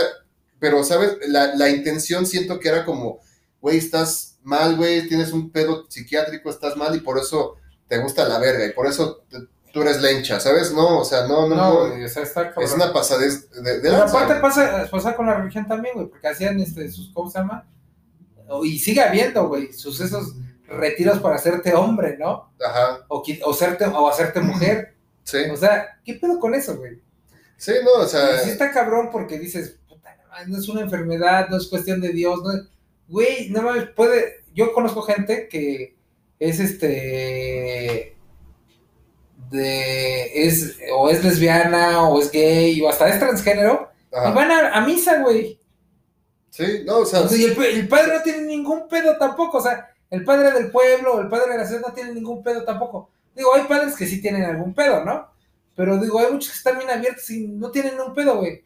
[0.60, 1.18] pero, ¿sabes?
[1.28, 3.20] La, la intención siento que era como,
[3.60, 7.56] güey, estás mal, güey, tienes un pedo psiquiátrico, estás mal y por eso
[7.88, 10.72] te gusta la verga y por eso te- tú eres lencha, ¿sabes?
[10.74, 12.66] No, o sea, no, no, no, no, güey, o sea, está cabrón.
[12.66, 16.28] es una pasadez de, de Pero aparte pasa, pasa con la religión también, güey, porque
[16.28, 17.66] hacían este, sus, ¿cómo se llama?
[18.64, 20.36] Y sigue habiendo, güey, sucesos,
[20.78, 22.54] retiros para hacerte hombre, ¿no?
[22.66, 24.96] Ajá, O, o, serte, o hacerte mujer.
[25.24, 27.02] sí, O sea, ¿qué pedo con eso, güey?
[27.58, 31.58] sí, no, o sea, Sí está cabrón porque dices, puta, no es una enfermedad, no
[31.58, 32.64] es cuestión de Dios, no es-
[33.08, 34.44] Güey, no mames, puede...
[34.54, 35.96] Yo conozco gente que
[36.40, 38.18] es este...
[39.50, 40.46] De...
[40.48, 44.82] Es, o es lesbiana, o es gay, o hasta es transgénero, y van a, a
[44.86, 45.60] misa, güey.
[46.50, 49.90] sí, no, o sea, Y el, el padre no tiene ningún pedo tampoco, o sea,
[50.12, 53.10] el padre del pueblo, el padre de la ciudad no tiene ningún pedo tampoco.
[53.36, 55.28] Digo, hay padres que sí tienen algún pedo, ¿no?
[55.76, 58.64] Pero digo, hay muchos que están bien abiertos y no tienen un pedo, güey.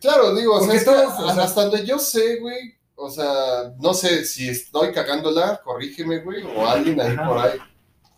[0.00, 2.36] Claro, digo, o sea, Porque es que todos, o a- sea- hasta donde yo sé,
[2.36, 7.28] güey, o sea, no sé si estoy cagándola, corrígeme, güey, o alguien ahí Ajá.
[7.28, 7.58] por ahí,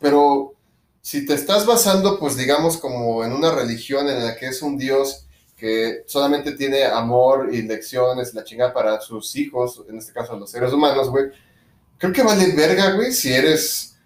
[0.00, 0.54] pero
[1.00, 4.76] si te estás basando, pues digamos, como en una religión en la que es un
[4.76, 10.36] Dios que solamente tiene amor y lecciones, la chingada para sus hijos, en este caso
[10.36, 11.26] los seres humanos, güey,
[11.98, 13.96] creo que vale verga, güey, si eres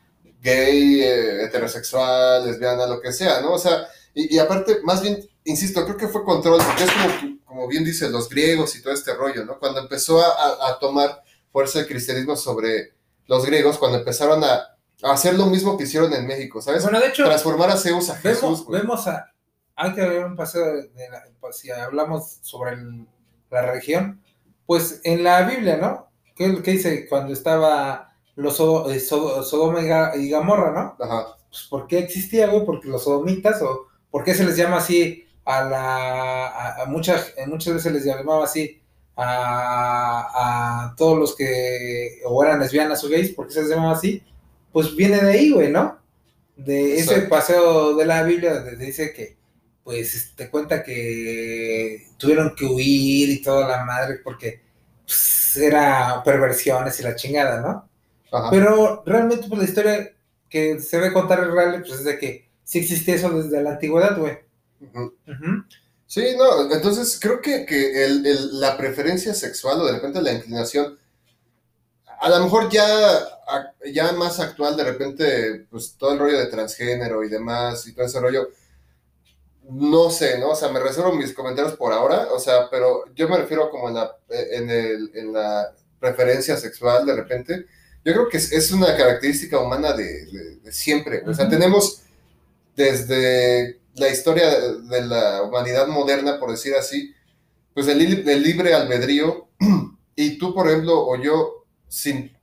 [0.40, 3.52] gay, eh, heterosexual, lesbiana, lo que sea, ¿no?
[3.52, 7.38] O sea, y, y aparte, más bien, insisto, creo que fue control, porque es como,
[7.44, 9.58] como bien dicen los griegos y todo este rollo, ¿no?
[9.58, 11.22] Cuando empezó a, a- tomar
[11.52, 12.92] fuerza el cristianismo sobre
[13.26, 14.54] los griegos, cuando empezaron a,
[15.02, 16.82] a hacer lo mismo que hicieron en México, ¿sabes?
[16.82, 18.80] Bueno, de hecho, Transformar a Zeus a Jesús, vemos, güey.
[18.82, 19.32] vemos a.
[19.76, 23.06] Hay que ver un paseo de, de la- si hablamos sobre el-
[23.50, 24.22] la religión,
[24.66, 26.07] pues en la Biblia, ¿no?
[26.38, 31.04] ¿Qué, qué dice cuando estaba los eh, Sodo- Sodoma y Ga- y Gamorra, ¿no?
[31.04, 32.64] Ajá, Pues, ¿por qué existía, güey?
[32.64, 36.46] Porque los sodomitas, o ¿por qué se les llama así a la.
[36.48, 38.80] a, a muchas, eh, muchas veces les llamaba así
[39.16, 43.92] a, a todos los que o eran lesbianas o gays, ¿por qué se les llamaba
[43.92, 44.22] así?
[44.72, 45.98] Pues viene de ahí, güey, ¿no?
[46.56, 47.28] De ese Exacto.
[47.30, 49.36] paseo de la Biblia donde dice que,
[49.84, 54.60] pues, te cuenta que tuvieron que huir y toda la madre porque
[55.08, 57.88] pues, era perversiones y la chingada, ¿no?
[58.30, 58.50] ajá.
[58.50, 60.12] Pero realmente, pues la historia
[60.50, 63.70] que se ve contar es real, pues es de que sí existía eso desde la
[63.70, 64.38] antigüedad, güey.
[66.06, 70.32] Sí, no, entonces creo que, que el- el- la preferencia sexual o de repente la
[70.32, 70.98] inclinación,
[72.20, 72.86] a lo mejor ya,
[73.92, 78.06] ya más actual, de repente, pues todo el rollo de transgénero y demás y todo
[78.06, 78.48] ese rollo,
[79.68, 80.50] no sé, ¿no?
[80.50, 83.88] O sea, me reservo mis comentarios por ahora, o sea, pero yo me refiero como
[83.88, 87.66] en la, en el, en la preferencia sexual de repente.
[88.04, 91.22] Yo creo que es, es una característica humana de, de- de siempre.
[91.26, 92.02] O sea, tenemos
[92.76, 97.14] desde la historia de la humanidad moderna, por decir así,
[97.74, 99.48] pues el, li- el libre albedrío,
[100.16, 102.36] y tú, por ejemplo, o yo, sin,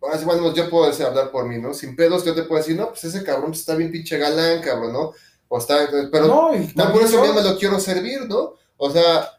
[0.00, 1.74] bueno, yo puedo decir, hablar por mí, ¿no?
[1.74, 4.92] Sin pedos, yo te puedo decir, no, pues ese cabrón está bien pinche galán, cabrón,
[4.92, 5.12] ¿no?
[5.48, 8.54] O está, pero no, no, por eso yo- ya me lo quiero servir, ¿no?
[8.76, 9.30] O sea,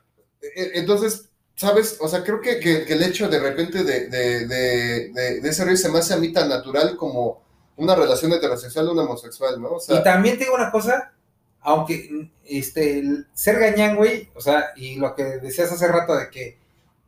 [0.41, 1.97] e- entonces, ¿sabes?
[1.99, 5.49] O sea, creo que, que- que el hecho de repente de, de, de, de- de
[5.49, 7.43] ese rollo se me hace a mí tan natural como
[7.77, 9.73] una relación heterosexual o una homosexual, ¿no?
[9.73, 11.13] O sea, Y también te digo una cosa,
[11.61, 16.29] aunque este el ser gañán, güey, o sea, y lo que decías hace rato de
[16.29, 16.57] que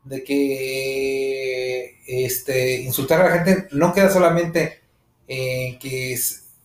[0.03, 4.81] de que este insultar a la gente no queda solamente
[5.27, 6.13] en que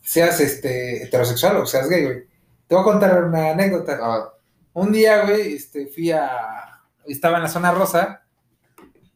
[0.07, 2.25] seas este heterosexual o seas gay, güey.
[2.69, 3.99] Te voy a contar una anécdota.
[4.01, 4.33] ah,
[4.73, 6.31] Un día, güey, este, fui a.
[7.05, 8.23] Estaba en la zona rosa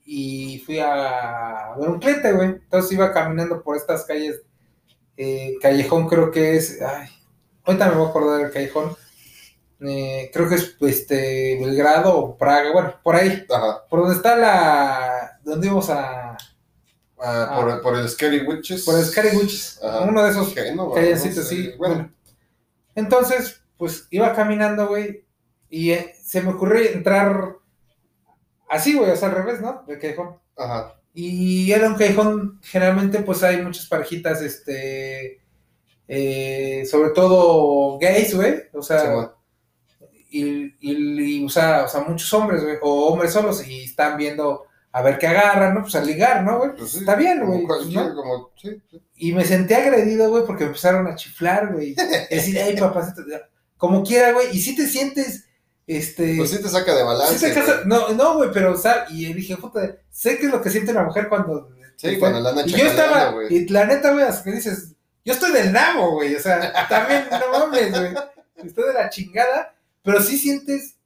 [0.05, 2.48] y fui a ver un cliente, güey.
[2.48, 4.42] Entonces iba caminando por estas calles
[5.16, 7.07] eh, callejón creo que es, ay,
[7.64, 8.96] ahorita me voy a acordar del callejón,
[9.81, 13.85] eh, creo que es este Belgrado o Praga, bueno, por ahí, Ajá.
[13.90, 16.38] por donde está la, donde íbamos a,
[17.22, 17.80] Ah, Ah.
[17.83, 18.85] por, el Scary Witches.
[18.85, 20.00] por el Scary Witches, Ajá.
[20.02, 22.12] uno de esos no sé, sí, Bueno, bueno.
[22.94, 25.24] Entonces, pues iba caminando, güey,
[25.68, 27.56] y eh, se me ocurrió entrar
[28.68, 29.85] así, güey, o sea, al revés, ¿no?
[29.87, 30.37] Del callejón.
[30.56, 30.96] ajá.
[31.12, 35.40] Y era un callejón, generalmente pues hay muchas parejitas, este,
[36.06, 39.33] eh, sobre todo gays, güey, o sea,
[40.30, 40.44] y,
[40.80, 44.66] y- y, o, sea, o sea, muchos hombres, güey, o hombres solos, y están viendo
[44.92, 45.83] a ver qué agarran, ¿no?
[45.83, 46.70] Pues a ligar, ¿no, güey?
[46.76, 48.14] Pues sí, Está bien, güey, ¿no?
[48.14, 49.00] como, sí, sí.
[49.16, 51.94] Y me sentí agredido, güey, porque me empezaron a chiflar, güey,
[52.31, 53.22] decir, ay, papacito,
[53.76, 55.44] como quiera, güey, y si te sientes,
[55.87, 56.35] este...
[56.37, 57.38] Pues sí te saca de balance.
[57.38, 60.53] sí te casa- no, no, güey, pero, o sea, y dije, puta, sé que es
[60.53, 61.70] lo que siente una mujer cuando...
[61.96, 63.55] Sí, cuando la andan Y yo estaba, güey.
[63.55, 67.59] y la neta, güey, que dices, yo estoy del nabo, güey, o sea, también, no
[67.59, 68.14] mames, güey,
[68.64, 70.96] estoy de la chingada, pero sí sientes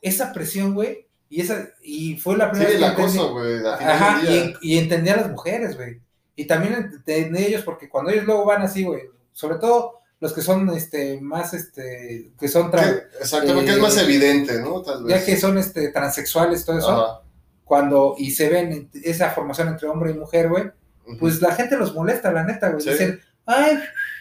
[0.00, 3.66] esa presión, güey, y esa, y fue la primera vez que acoso, güey.
[3.66, 6.00] Ajá, y, y entendí a las mujeres, güey,
[6.36, 10.32] y también entendí a ellos, porque cuando ellos luego van así, güey, sobre todo los
[10.32, 14.60] que son, este, más, este, que son, tra- Que- Exactamente, que es eh, más evidente,
[14.60, 14.80] ¿no?
[14.82, 15.18] Tal vez.
[15.20, 17.20] ya que son, este, transexuales, todo eso, Ajá.
[17.64, 20.70] cuando, y se ven esa formación entre hombre y mujer, güey,
[21.18, 22.82] pues la gente los molesta, la neta, güey.
[22.82, 22.90] Sí.
[22.90, 23.78] Dicen, ay,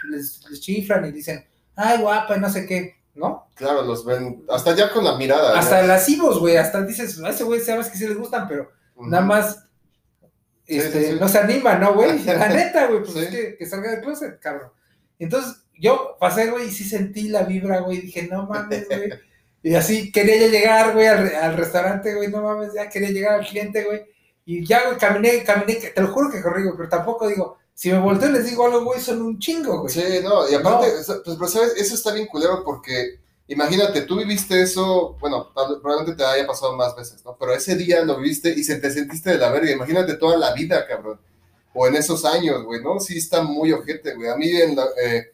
[0.10, 3.48] les, les chifran y dicen, ay, guapa, y no sé qué, ¿no?
[3.56, 4.44] Claro, los ven.
[4.50, 5.58] Hasta ya con la mirada.
[5.58, 5.88] Hasta ¿no?
[5.88, 9.64] lascivos, güey, hasta dices, a ese güey sabes que sí les gustan, pero nada más
[10.66, 11.18] este, sí, sí.
[11.20, 12.20] no se anima, ¿no, güey?
[12.26, 14.72] La neta, güey, pues es que, que salga del closet, cabrón.
[15.20, 19.10] Entonces, yo pasé, güey, y sí sentí la vibra, güey, dije, no mames, güey.
[19.66, 23.40] Y así quería ya llegar, güey, al, al restaurante, güey, no mames, ya quería llegar
[23.40, 24.02] al cliente, güey.
[24.44, 27.92] Y ya, güey, caminé, caminé, te lo juro que corrí, güey, pero tampoco digo, si
[27.92, 29.94] me volteo y les digo algo, güey, son un chingo, güey.
[29.94, 31.24] Sí, no, y aparte, No.
[31.24, 36.24] pues, pero sabes, eso está bien culero porque, imagínate, tú viviste eso, bueno, probablemente te
[36.26, 37.36] haya pasado más veces, ¿no?
[37.40, 40.54] Pero ese día lo viviste y se te sentiste de la verga, imagínate toda la
[40.54, 41.20] vida, cabrón.
[41.74, 43.00] O en esos años, güey, ¿no?
[43.00, 44.30] Sí está muy ojete, güey.
[44.30, 45.32] A mí en la, eh,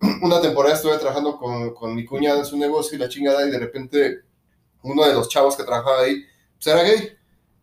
[0.22, 3.50] una temporada estuve trabajando con, con mi cuñada en su negocio y la chingada y
[3.50, 4.20] de repente
[4.82, 6.24] uno de los chavos que trabajaba ahí,
[6.56, 7.12] pues era gay.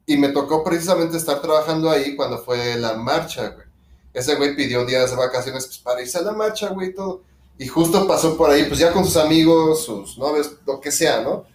[0.08, 3.65] Y me tocó precisamente estar trabajando ahí cuando fue la marcha, güey.
[4.16, 7.22] Ese güey pidió días de vacaciones pues, para irse a la marcha, güey, todo.
[7.58, 11.22] Y justo pasó por ahí, pues ya con sus amigos, sus novios, lo que sea,
[11.22, 11.46] ¿no?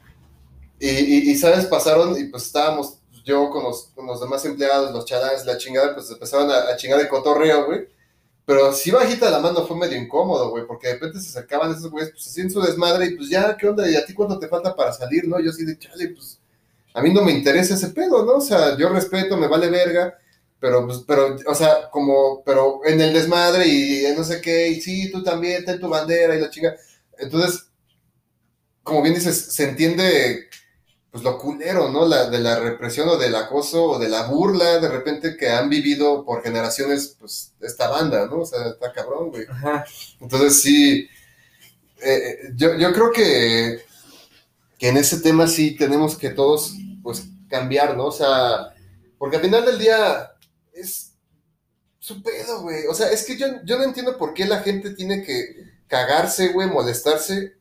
[0.78, 1.64] Y, y, y, ¿sabes?
[1.66, 5.94] Pasaron y pues estábamos yo con los, con los demás empleados, los chalanes, la chingada,
[5.94, 7.88] pues empezaron a, a chingar de cotorreo, güey.
[8.44, 11.90] Pero sí bajita la mano fue medio incómodo, güey, porque de repente se acercaban esos
[11.90, 13.88] güeyes, pues así en su desmadre y pues ya, ¿qué onda?
[13.90, 15.40] ¿Y a ti cuánto te falta para salir, no?
[15.40, 16.38] Yo así de, chale, pues
[16.92, 18.34] a mí no me interesa ese pedo, ¿no?
[18.34, 20.18] O sea, yo respeto, me vale verga,
[20.60, 24.68] pero, pues, pero, o sea, como, pero en el desmadre y en no sé qué,
[24.68, 26.76] y sí, tú también, ten tu bandera y la chinga.
[27.18, 27.66] Entonces,
[28.82, 30.48] como bien dices, se entiende,
[31.10, 32.06] pues lo culero, ¿no?
[32.06, 35.70] La, de la represión o del acoso o de la burla de repente que han
[35.70, 38.40] vivido por generaciones, pues, esta banda, ¿no?
[38.40, 39.46] O sea, está cabrón, güey.
[39.48, 39.84] Ajá.
[40.20, 41.08] Entonces sí,
[42.02, 43.80] eh, yo, yo creo que,
[44.78, 48.06] que en ese tema sí tenemos que todos pues cambiar, ¿no?
[48.06, 48.74] O sea,
[49.18, 50.29] porque al final del día
[52.00, 52.86] su pedo, güey.
[52.86, 56.48] O sea, es que yo, yo no entiendo por qué la gente tiene que cagarse,
[56.48, 57.54] güey, molestarse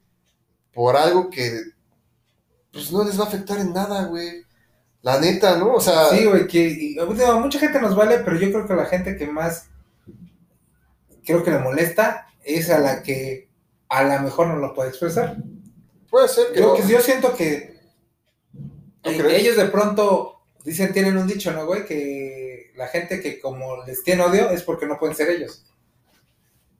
[0.73, 1.61] por algo que
[2.71, 4.43] pues no les va a afectar en nada, güey.
[5.01, 5.73] La neta, ¿no?
[5.75, 6.97] O sea, Sí, güey, que y,
[7.39, 9.67] mucha gente nos vale, pero yo creo que la gente que más
[11.25, 13.49] creo que le molesta es a la que
[13.87, 15.37] a lo mejor no lo puede expresar.
[16.09, 16.59] puede ser que...
[16.59, 16.73] Yo, no.
[16.75, 17.79] que yo siento que
[19.01, 19.41] ¿Tú eh, crees?
[19.41, 21.85] ellos de pronto dicen, tienen un dicho, ¿no, güey?
[21.85, 25.65] Que la gente que como les tiene odio es porque no pueden ser ellos.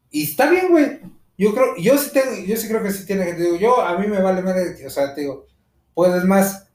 [0.10, 1.02] Y está bien, güey.
[1.38, 3.44] Yo creo, yo sí tengo, yo sí creo que sí tiene gente.
[3.44, 5.46] Digo, yo a mí me vale madre, o sea, te digo,
[5.94, 6.68] pues es más,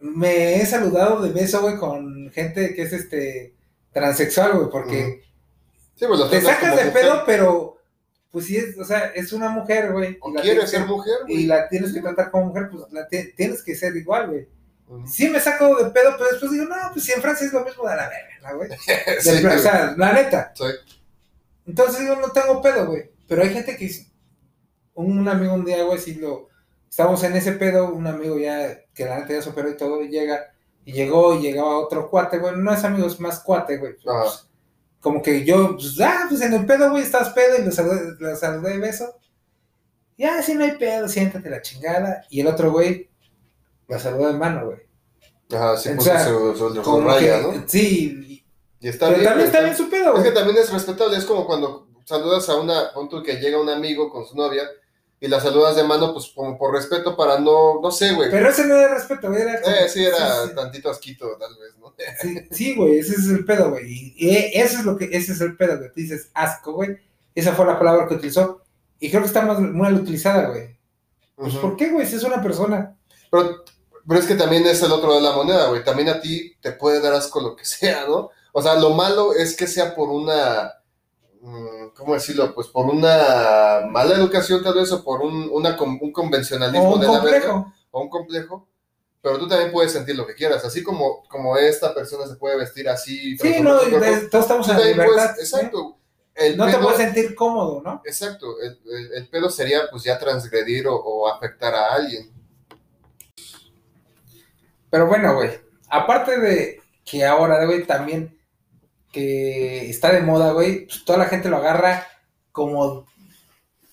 [0.00, 3.54] me he saludado de beso, güey, con gente que es este
[3.92, 5.22] transexual, güey, porque
[5.94, 6.92] Sí, pues, te sacas de mujer.
[6.92, 7.78] pedo, pero
[8.32, 10.18] pues sí es, o sea, es una mujer, güey.
[10.20, 11.42] O y la quiere ser mujer, güey.
[11.42, 14.48] y la tienes que tratar como mujer, pues la tienes que ser igual, güey.
[15.06, 17.64] Sí me saco de pedo, pero después digo, no, pues si en Francia es lo
[17.64, 18.70] mismo de la verga, güey.
[19.20, 20.52] Sí, o sea, la neta.
[20.54, 20.64] Sí.
[21.66, 23.10] Entonces digo, no tengo pedo, güey.
[23.26, 24.10] Pero hay gente que, dice-
[24.94, 26.48] un, amigo un día, güey, si lo,
[26.88, 30.08] estábamos en ese pedo, un amigo ya, que la neta ya superó y todo, y
[30.08, 30.52] llega,
[30.84, 33.94] y llegó, y llegaba otro cuate, güey, no es amigo, es más cuate, güey.
[34.02, 34.48] Pues,
[35.00, 38.14] como que yo, pues, ah, pues en el pedo, güey, estás pedo, y lo saludé,
[38.18, 39.18] lo saludé de beso.
[40.16, 42.24] Ya, sí, no hay pedo, siéntate la chingada.
[42.30, 43.10] Y el otro, güey,
[43.88, 44.78] lo saludó de mano, güey.
[45.52, 47.64] Ajá, sí O puso sea, su, su, raya, que- ¿no?
[47.66, 48.44] Sí,
[48.80, 49.28] Y está pero bien.
[49.30, 50.34] también güey, está bien su pedo, Es que güey.
[50.34, 54.26] también es respetable, es como cuando, saludas a una, punto que llega un amigo con
[54.26, 54.62] su novia
[55.20, 58.30] y la saludas de mano, pues como por respeto para no, no sé, güey.
[58.30, 59.42] Pero ese no era respeto, güey.
[59.42, 60.54] Era como- Eh, sí, era sí, sí.
[60.54, 61.94] tantito asquito, tal vez, ¿no?
[62.20, 63.84] Sí, sí, güey, ese es el pedo, güey.
[63.86, 65.88] Y, y eso es lo que, ese es el pedo, güey.
[65.90, 66.96] Tú dices asco, güey.
[67.34, 68.62] Esa fue la palabra que utilizó.
[69.00, 70.76] Y creo que está más, mal utilizada, güey.
[71.36, 71.54] Pues.
[71.56, 72.06] ¿por qué, güey?
[72.06, 72.96] Si es una persona.
[73.30, 73.64] Pero,
[74.06, 75.82] pero es que también es el otro de la moneda, güey.
[75.84, 78.30] También a ti te puede dar asco lo que sea, ¿no?
[78.52, 80.72] O sea, lo malo es que sea por una,
[81.40, 82.54] mm, ¿cómo decirlo?
[82.54, 87.00] Pues por una mala educación tal vez o por un, una, un convencionalismo O un
[87.00, 87.72] de la verga, complejo.
[87.90, 88.68] o un complejo.
[89.22, 92.58] Pero tú también puedes sentir lo que quieras, así como, como esta persona se puede
[92.58, 93.38] vestir así.
[93.38, 93.98] Sí, no, cuerpo,
[94.30, 95.14] todos estamos en la libertad.
[95.34, 95.96] puedes- exacto.
[96.34, 98.02] El No te puedes sentir cómodo, ¿no?
[98.04, 102.33] Exacto, el, el- el pedo sería pues ya transgredir o, o afectar a alguien.
[104.94, 105.50] Pero bueno, güey.
[105.90, 108.38] Aparte de que ahora, güey, también
[109.10, 112.06] que está de moda, güey, pues toda la gente lo agarra
[112.52, 113.04] como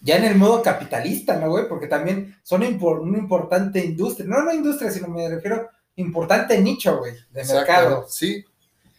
[0.02, 1.68] ya en el modo capitalista, ¿no, güey?
[1.68, 4.28] Porque también son impor- una importante industria.
[4.28, 8.06] No, no industria, sino me refiero importante nicho, güey, de Exacto, mercado.
[8.08, 8.45] Sí,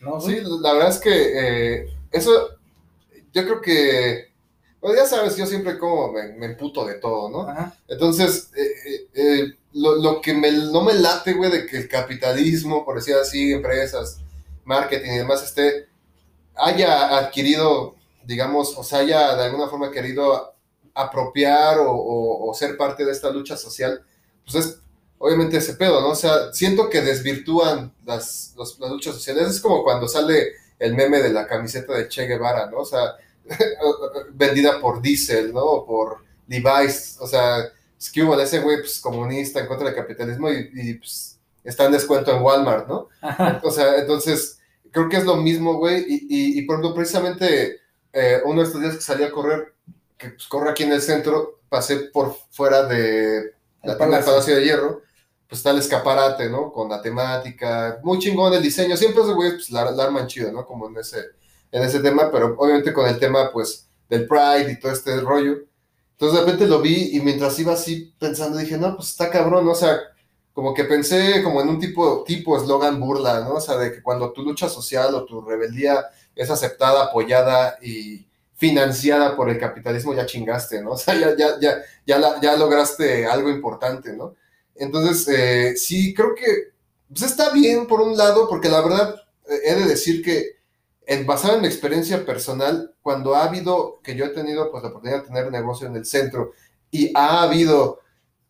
[0.00, 1.12] ¿no, Sí, la verdad es que
[1.84, 2.48] eh, eso,
[3.32, 4.32] yo creo que,
[4.80, 7.48] bueno, ya sabes, yo siempre como me, me emputo de todo, ¿no?
[7.48, 7.76] Ajá.
[7.86, 11.88] Entonces, eh, eh, eh, lo, lo que me, no me late, güey, de que el
[11.88, 14.18] capitalismo, por decir así, empresas,
[14.64, 15.88] marketing y demás, esté,
[16.56, 20.54] haya adquirido, digamos, o sea, haya de alguna forma querido
[20.94, 24.04] apropiar o, o- ser parte de esta lucha social,
[24.44, 24.78] pues es
[25.18, 26.08] obviamente ese pedo, ¿no?
[26.10, 29.48] O sea, siento que desvirtúan las, los- las luchas sociales.
[29.48, 32.78] Es como cuando sale el meme de la camiseta de Che Guevara, ¿no?
[32.78, 33.16] O sea,
[34.34, 35.60] vendida por Diesel, ¿no?
[35.64, 36.18] O por
[36.48, 37.64] Levi's, o sea,
[38.02, 41.84] es que hubo ese güey pues, comunista en contra del capitalismo y, y, pues, está
[41.84, 43.08] en descuento en Walmart, ¿no?
[43.20, 43.60] Ajá.
[43.62, 44.58] O sea, entonces,
[44.90, 46.04] creo que es lo mismo, güey.
[46.08, 47.78] Y, y, y, por ejemplo, precisamente
[48.12, 49.72] eh, uno de estos días que salí a correr,
[50.18, 54.32] que pues, corro aquí en el centro, pasé por fuera de la tienda del Palacio.
[54.32, 55.02] Palacio de Hierro,
[55.48, 56.72] pues está el escaparate, ¿no?
[56.72, 58.96] Con la temática, muy chingón el diseño.
[58.96, 60.66] Siempre esos güeyes pues, la, la arman chido, ¿no?
[60.66, 61.20] Como en ese,
[61.70, 65.58] en ese tema, pero obviamente con el tema, pues, del Pride y todo este rollo.
[66.22, 69.64] Entonces de repente lo vi y mientras iba así pensando dije, no, pues está cabrón,
[69.64, 69.72] ¿no?
[69.72, 69.98] o sea,
[70.52, 73.54] como que pensé como en un tipo tipo eslogan burla, ¿no?
[73.54, 76.04] O sea, de que cuando tu lucha social o tu rebeldía
[76.36, 80.90] es aceptada, apoyada y financiada por el capitalismo, ya chingaste, ¿no?
[80.92, 84.36] O sea, ya, ya, ya, ya, ya lograste algo importante, ¿no?
[84.76, 86.70] Entonces, eh, sí, creo que
[87.08, 89.16] pues está bien por un lado, porque la verdad
[89.48, 90.60] eh, he de decir que
[91.06, 94.90] en, basado en mi experiencia personal, cuando ha habido, que yo he tenido pues la
[94.90, 96.52] oportunidad de tener negocio en el centro
[96.90, 98.00] y ha habido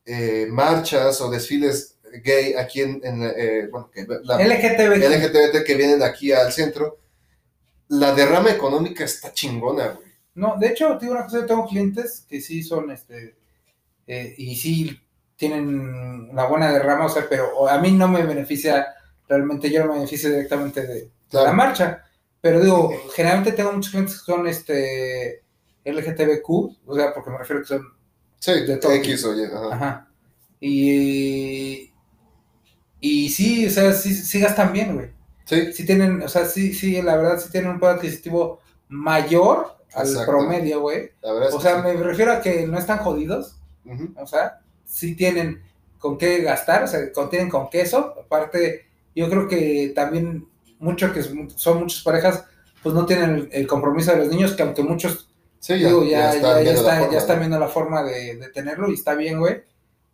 [0.04, 4.96] eh, marchas o desfiles gay aquí en, en, eh, bueno, que la, LGTB.
[4.96, 6.98] LGBT que vienen aquí al centro,
[7.88, 10.12] la derrama económica está chingona, güey.
[10.34, 13.36] No, de hecho, te digo una cosa, yo tengo clientes que sí son, este,
[14.06, 14.98] eh, y sí
[15.36, 18.86] tienen una buena derrama, o sea, pero a mí no me beneficia,
[19.28, 22.04] realmente yo no me beneficio directamente de, la marcha,
[22.42, 25.44] pero digo, generalmente tengo muchos clientes que son, este,
[25.84, 26.50] LGTBQ,
[26.86, 27.82] o sea, porque me refiero que son,
[28.40, 28.92] Sí, De todo.
[28.92, 29.70] X, oye, ajá.
[29.70, 30.08] ajá,
[30.60, 31.92] y,
[33.00, 35.10] y sí, o sea, sí, sí gastan bien, güey,
[35.44, 39.78] Sí, sí tienen, o sea, sí, sí, la verdad, sí tienen un poder adquisitivo mayor
[39.94, 40.30] al Exacto.
[40.32, 41.82] promedio, güey, la verdad es o sea, sí.
[41.82, 43.60] me refiero a que no están jodidos,
[44.16, 45.62] o sea, sí tienen
[45.98, 48.14] con qué gastar, o sea, tienen con queso.
[48.24, 50.48] Aparte, yo creo que también
[50.82, 51.22] mucho que
[51.56, 52.44] son muchas parejas,
[52.82, 55.28] pues no tienen el, el compromiso de los niños, que aunque muchos,
[55.60, 57.68] Sí, ya, digo, ya, ya, están ya, viendo la está- forma, ya están viendo la
[57.68, 59.62] forma de, de tenerlo y está bien, güey.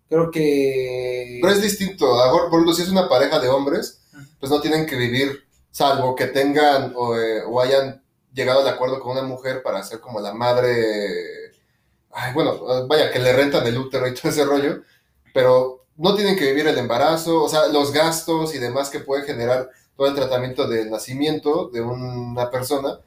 [0.08, 1.38] Creo que...
[1.42, 2.20] Pero es distinto.
[2.22, 4.02] A por ejemplo, si es una pareja de hombres,
[4.40, 8.02] pues no tienen que vivir, salvo que tengan o, eh, o hayan
[8.34, 11.52] llegado al acuerdo con una mujer para ser como la madre.
[12.10, 14.82] Ay, bueno, vaya, que le rentan el útero y todo ese rollo,
[15.32, 19.24] pero no tienen que vivir el embarazo, o sea, los gastos y demás que puede
[19.24, 23.00] generar todo el tratamiento del nacimiento de una persona.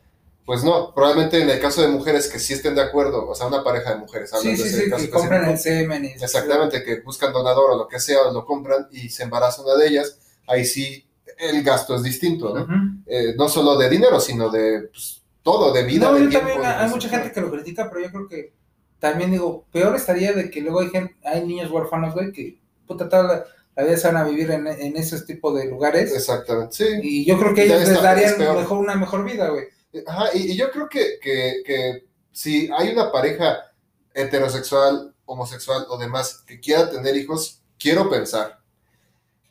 [0.46, 3.48] Pues no, probablemente en el caso de mujeres que sí estén de acuerdo, o sea,
[3.48, 6.04] una pareja de mujeres, sí, hablando sí, de ese sí, caso que compran el semen.
[6.04, 9.76] Y, Exactamente, que buscan donador o lo que sea, lo compran y se embaraza una
[9.76, 11.08] de ellas, ahí sí
[11.40, 12.68] el gasto es distinto, ¿no?
[13.06, 16.08] Eh, no solo de dinero, sino de pues, todo, de vida.
[16.08, 18.28] No, de yo tiempo, también, de hay mucha gente que lo critica, pero yo creo
[18.28, 18.54] que
[19.00, 23.08] también digo, peor estaría de que luego hay, gente, hay niños huérfanos, güey, que puta
[23.08, 23.46] toda
[23.76, 26.14] la, vida se van a vivir en, en esos tipos de lugares.
[26.14, 26.86] Exactamente, sí.
[27.02, 29.66] Y yo creo que ellos les darían mejor, una mejor vida, güey.
[30.06, 33.72] Ajá, y, y yo creo que, que, que si hay una pareja
[34.14, 38.60] heterosexual, homosexual o demás que quiera tener hijos, quiero pensar,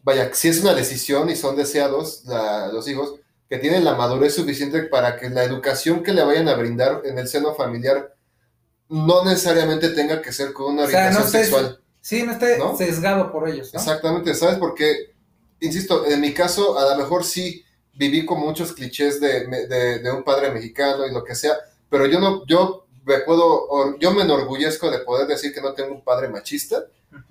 [0.02, 3.14] vaya, si es una decisión y son deseados la- los hijos,
[3.48, 7.18] que tienen la madurez suficiente para que la educación que le vayan a brindar en
[7.18, 8.14] el seno familiar
[8.88, 11.80] no necesariamente tenga que ser con una O sea, orientación no sexual.
[12.00, 12.76] Sí, no esté ¿No?
[12.76, 13.78] sesgado por ellos, ¿no?
[13.80, 14.56] Exactamente, ¿sabes?
[14.58, 15.12] Porque,
[15.60, 20.10] insisto, en mi caso, a lo mejor sí viví con muchos clichés de, de- de
[20.12, 21.54] un padre mexicano y lo que sea,
[21.90, 25.92] pero yo no, yo me puedo, yo me enorgullezco de poder decir que no tengo
[25.94, 26.84] un padre machista,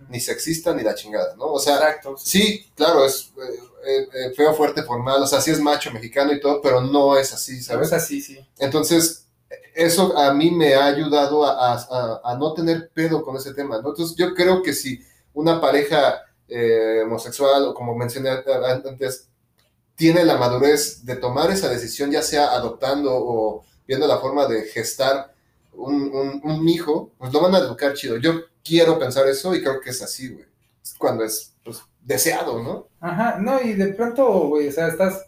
[0.10, 1.46] ni sexista, ni la chingada, ¿no?
[1.46, 2.18] O sea, Exacto.
[2.18, 6.34] sí, claro, es eh, eh, eh, feo, fuerte, formal, o sea, sí es macho mexicano
[6.34, 7.88] y todo, pero no es así, ¿sabes?
[7.88, 8.38] Es así, sí.
[8.58, 9.26] Entonces,
[9.76, 13.90] eso a mí me ha ayudado a, a- no tener pedo con ese tema, ¿no?
[13.90, 15.00] Entonces, yo creo que si
[15.34, 19.30] una pareja eh, homosexual, o como mencioné antes,
[19.96, 24.64] tiene la madurez de tomar esa decisión, ya sea adoptando o viendo la forma de
[24.64, 25.34] gestar
[25.74, 28.18] un, un, un hijo, pues lo van a educar chido.
[28.18, 28.34] Yo
[28.64, 30.46] quiero pensar eso y creo que es así, güey.
[30.98, 32.88] Cuando es pues, deseado, ¿no?
[33.00, 35.26] Ajá, no, y de pronto, güey, o sea, estás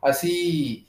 [0.00, 0.86] así,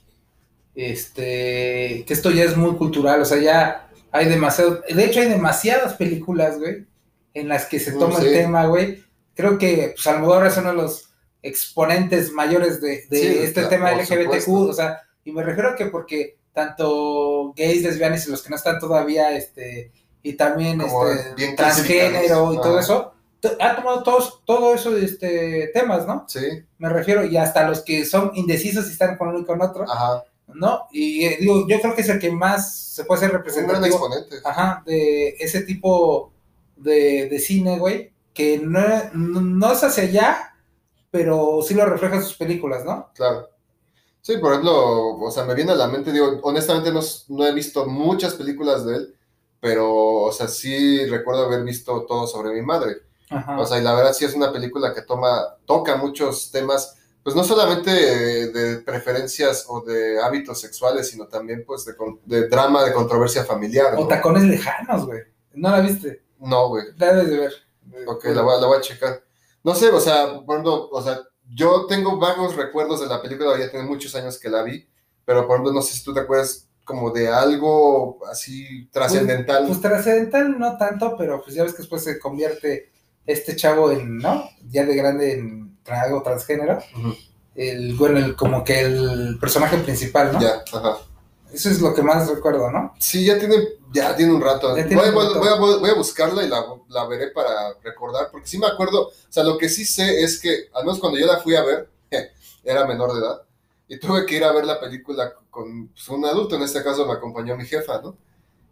[0.74, 5.28] este, que esto ya es muy cultural, o sea, ya hay demasiado, de hecho hay
[5.28, 6.86] demasiadas películas, güey,
[7.34, 8.26] en las que se Mm, toma sí.
[8.26, 9.02] el tema, güey.
[9.34, 11.10] Creo que pues, Almodóvar es uno de los
[11.42, 15.76] exponentes mayores de, de Sí, este claro, tema LGBTQ, o sea, y me refiero a
[15.76, 19.90] que porque tanto gays, lesbianas y los que no están todavía, este,
[20.22, 23.14] y también Como este, transgénero y todo eso,
[23.60, 26.26] ha tomado todos, todo eso de este, temas, ¿no?
[26.28, 26.40] Sí,
[26.78, 29.84] me refiero, y hasta los que son indecisos y están con uno y con otro,
[29.90, 30.24] ajá.
[30.54, 30.86] ¿No?
[30.92, 33.66] Y eh, digo, yo creo que es el que más se puede hacer Es un
[33.66, 34.36] gran representativo, exponente.
[34.42, 36.32] ajá, de ese tipo
[36.76, 38.80] de, de cine, güey, que no,
[39.14, 40.54] no, no es hacia allá,
[41.10, 43.10] pero sí lo refleja en sus películas, ¿no?
[43.14, 43.48] Claro.
[44.20, 47.52] Sí, por ejemplo, o sea, me viene a la mente, digo, honestamente no, no he
[47.54, 49.16] visto muchas películas de él,
[49.60, 49.92] pero,
[50.24, 52.98] o sea, sí recuerdo haber visto todo sobre mi madre.
[53.30, 53.58] Ajá.
[53.60, 57.36] O sea, y la verdad sí es una película que toma, toca muchos temas, pues
[57.36, 61.94] no solamente de, de preferencias o de hábitos sexuales, sino también pues de,
[62.24, 63.94] de drama, de controversia familiar.
[63.94, 64.08] o ¿no?
[64.08, 65.20] Tacones Lejanos, güey.
[65.54, 66.22] ¿No la viste?
[66.40, 66.84] No, güey.
[66.96, 67.52] Debes de ver.
[68.06, 69.22] Ok, la voy, a- la voy a checar.
[69.62, 71.20] No sé, o sea, por ejemplo, o sea,
[71.54, 74.88] yo tengo vagos recuerdos de la película, ya tiene muchos años que la vi,
[75.24, 79.66] pero por ejemplo, no sé si tú te acuerdas como de algo así trascendental.
[79.68, 82.90] Pues trascendental no tanto, pero pues ya ves que después se convierte
[83.24, 84.42] este chavo en, ¿no?
[84.68, 86.78] Ya de grande en algo transgénero.
[87.54, 90.40] El, bueno, el, como que el personaje principal, ¿no?
[90.40, 90.98] Ya, ajá.
[91.52, 92.94] Eso es lo que más recuerdo, ¿no?
[92.98, 93.56] Sí, ya tiene,
[93.92, 94.70] ya tiene un rato.
[94.70, 95.38] Voy, un voy- rato.
[95.38, 99.08] voy a, voy a buscarla y la, la veré para recordar, porque sí me acuerdo,
[99.08, 101.62] o sea, lo que sí sé es que, al menos cuando yo la fui a
[101.62, 101.90] ver,
[102.64, 103.42] era menor de edad,
[103.86, 107.04] y tuve que ir a ver la película con pues, un adulto, en este caso
[107.04, 108.16] me acompañó mi jefa, ¿no?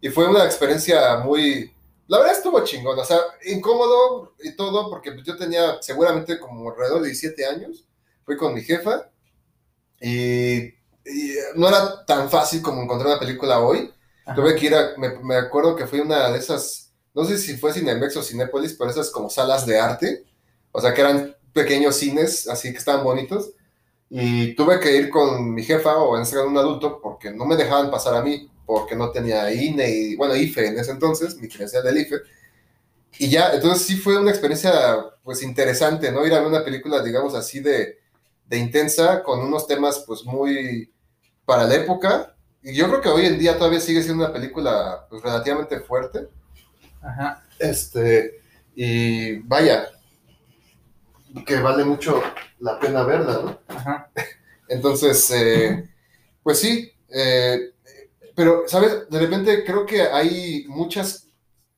[0.01, 1.71] Y fue una experiencia muy,
[2.11, 6.69] la verdad estuvo chingón, o sea, incómodo y todo, porque pues, yo tenía seguramente como
[6.69, 7.87] alrededor de 17 años,
[8.25, 9.09] fui con mi jefa,
[10.01, 13.93] y, y no era tan fácil como encontrar una película hoy,
[14.25, 14.35] Ajá.
[14.35, 17.55] Tuve que ir a, me, me acuerdo que fui una de esas, no sé si
[17.55, 20.25] fue Cinemex o Cinépolis, pero esas como salas de arte,
[20.73, 23.53] o sea que eran pequeños cines, así que estaban bonitos,
[24.09, 27.55] y tuve que ir con mi jefa o en este un adulto porque no me
[27.55, 31.49] dejaban pasar a mí, porque no tenía INE y, bueno, IFE en ese entonces, mi
[31.49, 32.15] credencial del IFE,
[33.19, 34.71] y ya, entonces sí fue una experiencia
[35.23, 36.25] pues interesante, ¿no?
[36.25, 37.99] Ir a ver una película, digamos así, de,
[38.45, 40.89] de intensa, con unos temas pues muy
[41.43, 45.05] para la época, y yo creo que hoy en día todavía sigue siendo una película
[45.09, 46.29] pues, relativamente fuerte.
[47.01, 47.43] Ajá.
[47.59, 48.39] Este,
[48.73, 49.89] y vaya,
[51.45, 52.23] que vale mucho
[52.59, 53.59] la pena verla, ¿no?
[53.67, 54.09] Ajá.
[54.69, 55.89] Entonces, eh,
[56.41, 57.73] pues sí, eh,
[58.41, 59.07] pero, ¿sabes?
[59.07, 61.27] De repente creo que hay muchas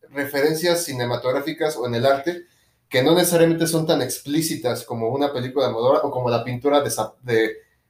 [0.09, 2.45] referencias cinematográficas o en el arte
[2.88, 6.80] que no necesariamente son tan explícitas como una película de Almodóvar o como la pintura
[6.80, 6.89] de,
[7.24, 7.38] de,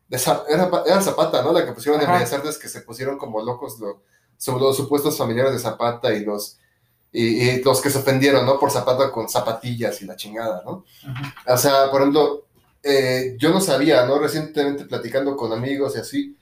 [0.08, 0.18] de
[0.50, 1.54] era, era Zapata, ¿no?
[1.54, 2.16] La que pusieron en Ajá.
[2.18, 4.02] Bellas Artes que se pusieron como locos lo-
[4.38, 6.58] sobre los supuestos familiares de Zapata y los,
[7.12, 8.58] y, y los que se ofendieron, ¿no?
[8.60, 10.84] Por Zapata con zapatillas y la chingada, ¿no?
[11.08, 11.54] Ajá.
[11.54, 12.48] O sea, por ejemplo,
[12.82, 14.18] eh, yo no sabía, ¿no?
[14.18, 16.38] Recientemente platicando con amigos y así,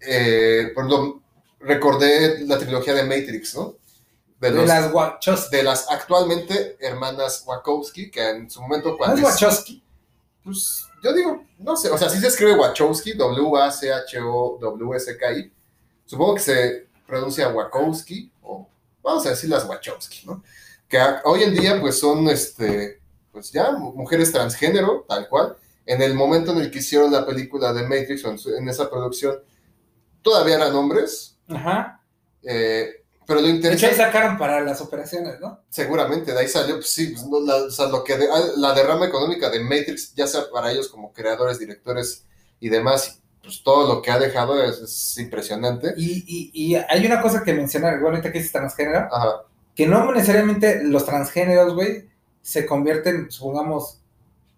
[0.00, 1.21] eh, por ejemplo,
[1.62, 3.76] recordé la trilogía de Matrix, ¿no?
[4.40, 5.56] De, De los- las Wachowski.
[5.56, 9.16] de las actualmente hermanas Wachowski, que en su momento ¿No cuando...
[9.16, 9.82] es Wachowski?
[10.42, 13.12] Pues yo digo, no sé, o sea, sí se escribe Wachowski,
[14.32, 15.52] W-A-C-H-O-W-S-K-I.
[16.04, 18.68] Supongo que se pronuncia Wachowski, o
[19.02, 20.42] vamos a decir las Wachowski, ¿no?
[20.88, 23.00] Que hoy en día, pues son, este,
[23.30, 25.56] pues ya, mu- mujeres transgénero, tal cual.
[25.86, 29.38] En el momento en el que hicieron la película de Matrix, en esa producción,
[30.22, 32.00] todavía eran hombres, Ajá.
[32.42, 32.90] eh,
[33.26, 35.60] pero lo De hecho, ahí interesante, sacaron para las operaciones, ¿no?
[35.68, 38.40] seguramente, de ahí salió, pues sí, pues, no, la, o sea, lo que de- ah,
[38.56, 42.26] la derrama económica de Matrix, ya sea para ellos como creadores, directores
[42.60, 45.94] y demás, pues todo lo que ha dejado es, es impresionante.
[45.96, 49.44] Y, y, y hay una cosa que mencionar, igualmente que es transgénero, Ajá,
[49.74, 52.08] que no necesariamente los transgéneros, güey,
[52.42, 54.00] se convierten, supongamos,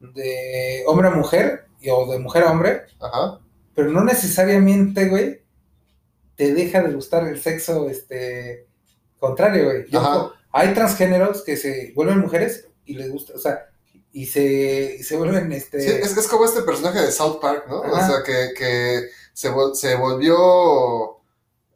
[0.00, 3.40] de hombre a mujer o de mujer a hombre, ajá.
[3.74, 5.43] pero no necesariamente, güey,
[6.36, 8.66] te deja de gustar el sexo, este,
[9.18, 9.88] contrario, güey.
[9.90, 13.66] Yo- hay transgéneros que se vuelven mujeres y les gusta, o sea,
[14.12, 15.80] y se, y se vuelven, este...
[15.80, 17.80] Sí, es, es como este personaje de South Park, ¿no?
[17.80, 21.18] O sea, que, que se, vol- se volvió...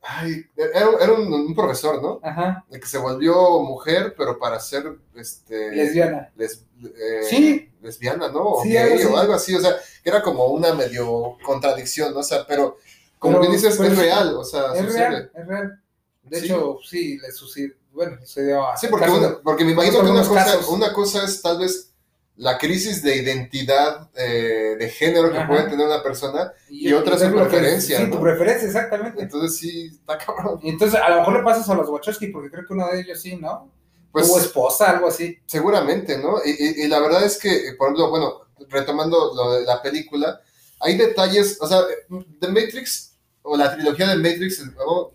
[0.00, 2.20] Ay, era, era un, un profesor, ¿no?
[2.22, 4.84] Ajá, De que se volvió mujer, pero para ser,
[5.16, 5.70] este...
[5.72, 6.30] lesbiana.
[6.36, 7.72] les- eh, Sí.
[7.82, 8.42] lesbiana, ¿no?
[8.44, 12.14] O Sí, gay algo o algo así, o sea, que era como una medio contradicción,
[12.14, 12.20] ¿no?
[12.20, 12.76] O sea, pero
[13.18, 15.08] como bien dices, es real, o sea, Es sucede.
[15.08, 15.80] real, es real.
[16.22, 16.46] De Sí.
[16.46, 18.76] hecho, sí, le sucedió, bueno, sucedió a...
[18.76, 21.92] Sí, porque, una- porque me imagino que una cosa, una cosa es tal vez
[22.36, 25.48] la crisis de identidad eh, de género que Ajá.
[25.48, 28.16] puede tener una persona, y otra es su que- preferencia, Sí, ¿no?
[28.16, 29.22] tu preferencia, exactamente.
[29.22, 30.60] entonces sí, está cabrón.
[30.62, 33.00] Y entonces, a lo mejor le pasas a los Wachowski, porque creo que uno de
[33.00, 33.70] ellos sí, ¿no?
[34.12, 35.38] Pues Tuvo esposa, algo así.
[35.46, 36.38] seguramente, ¿no?
[36.44, 40.40] Y, y- y la verdad es que, por ejemplo, bueno, retomando lo de la película,
[40.80, 41.82] hay detalles, o sea,
[42.40, 44.62] The Matrix, o la trilogía de Matrix,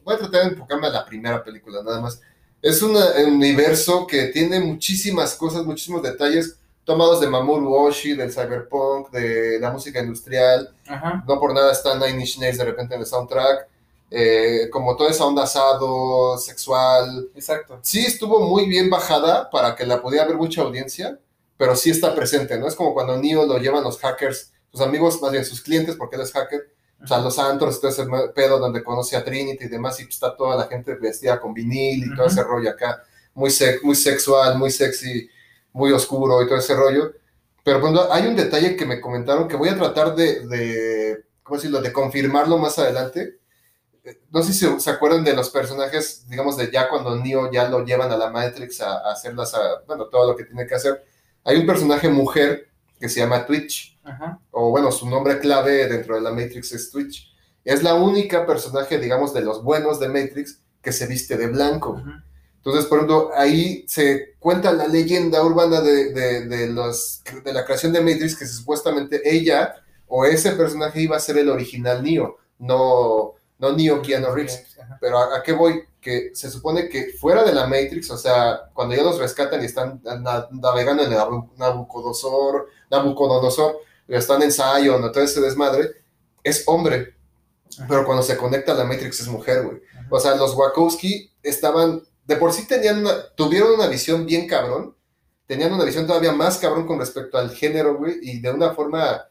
[0.04, 2.20] voy a tratar de enfocarme a la primera película, nada más.
[2.62, 2.96] Es un
[3.28, 9.72] universo que tiene muchísimas cosas, muchísimos detalles tomados de Mamoru Oshii, del cyberpunk, de la
[9.72, 11.24] música industrial, Ajá.
[11.28, 13.68] no por nada está Nine Inch Nails de repente en el soundtrack,
[14.12, 17.80] eh, como toda esa onda asado, sexual, Exacto.
[17.82, 21.20] sí estuvo muy bien bajada para que la pudiera ver mucha audiencia,
[21.58, 22.68] pero sí está presente, ¿no?
[22.68, 26.18] Es como cuando Neo lo llevan los hackers, sus amigos, más bien sus clientes, porque
[26.18, 28.06] él es hacker, o sea, los antros, todo ese
[28.36, 31.54] pedo donde conoce a Trinity y demás, y pues está toda la gente vestida con
[31.54, 33.04] vinil y todo ese rollo acá,
[33.36, 35.30] muy, sec- muy sexual, muy sexy,
[35.74, 37.14] muy oscuro y todo ese rollo.
[37.64, 41.58] Pero bueno, hay un detalle que me comentaron que voy a tratar de, de ¿cómo
[41.58, 43.40] decirlo?, de confirmarlo más adelante.
[44.32, 47.70] No sé si se, se acuerdan de los personajes, digamos, de ya cuando Neo ya
[47.70, 50.68] lo llevan a la Matrix a, a hacer las, a- bueno, todo lo que tiene
[50.68, 51.06] que hacer.
[51.46, 52.70] Hay un personaje mujer
[53.00, 54.40] que se llama Twitch, Ajá.
[54.52, 57.32] o bueno, su nombre clave dentro de la Matrix es Twitch.
[57.64, 61.98] Es la única personaje, digamos, de los buenos de Matrix que se viste de blanco.
[62.02, 62.24] Ajá.
[62.58, 67.66] Entonces, por ejemplo, ahí se cuenta la leyenda urbana de, de, de los, de la
[67.66, 69.76] creación de Matrix, que supuestamente ella
[70.08, 74.78] o ese personaje iba a ser el original Neo, no, no Neo Keanu Reeves.
[74.82, 74.98] Ajá.
[75.02, 75.82] Pero ¿a, a qué voy?
[76.00, 79.66] Que se supone que fuera de la Matrix, o sea, cuando ya los rescatan y
[79.66, 83.78] están na- navegando en el Nabu- Nabucodonosor, Nabucodonosor,
[84.08, 85.90] están en Zion, o todo ese desmadre,
[86.44, 87.16] es hombre.
[87.78, 87.86] Ajá.
[87.90, 89.82] Pero cuando se conecta a la Matrix es mujer, güey.
[90.10, 94.96] O sea, los Wachowski estaban, de por sí tenían una, tuvieron una visión bien cabrón,
[95.48, 99.28] tenían una visión todavía más cabrón con respecto al género, güey, y de una forma,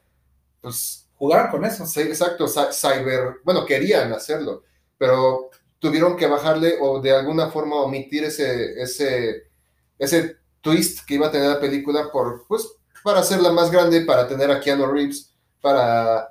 [0.60, 1.86] pues, Jugaron con eso.
[1.86, 4.64] sí, exacto, cy- cyber, bueno, querían hacerlo,
[4.98, 9.44] pero tuvieron que bajarle o de alguna forma omitir ese, ese,
[9.98, 12.66] ese twist que iba a tener la película por, pues,
[13.02, 16.28] para hacerla más grande, para tener a Keanu Reeves, para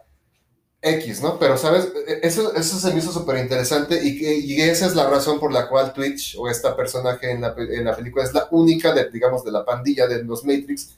[0.81, 1.39] X, ¿no?
[1.39, 1.89] Pero, ¿sabes?
[2.23, 5.51] Eso, eso se me hizo súper interesante y, que- y esa es la razón por
[5.53, 9.09] la cual Twitch o esta personaje en la, en la película es la única, de,
[9.11, 10.91] digamos, de la pandilla de los Matrix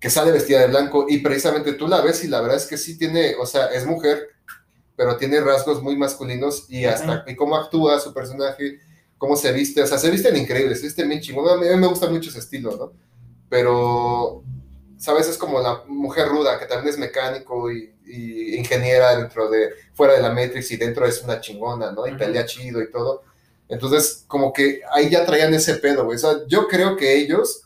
[0.00, 2.78] que sale vestida de blanco y precisamente tú la ves y la verdad es que
[2.78, 4.28] sí tiene, o sea, es mujer,
[4.96, 8.80] pero tiene rasgos muy masculinos y hasta y cómo actúa su personaje,
[9.18, 11.48] cómo se viste, o sea, se visten increíbles, se visten bien chingón.
[11.48, 12.92] A mí, a mí me gusta mucho ese estilo, ¿no?
[13.48, 14.46] Pero,
[14.98, 15.28] ¿sabes?
[15.28, 20.14] Es como la mujer ruda, que también es mecánico y, y ingeniera dentro de, fuera
[20.14, 22.06] de la Matrix y dentro es una chingona, ¿no?
[22.06, 22.18] Y Ujú.
[22.18, 23.22] pelea chido y todo.
[23.68, 26.16] Entonces, como que ahí ya traían ese pedo, güey.
[26.16, 27.62] O sea, yo creo que ellos,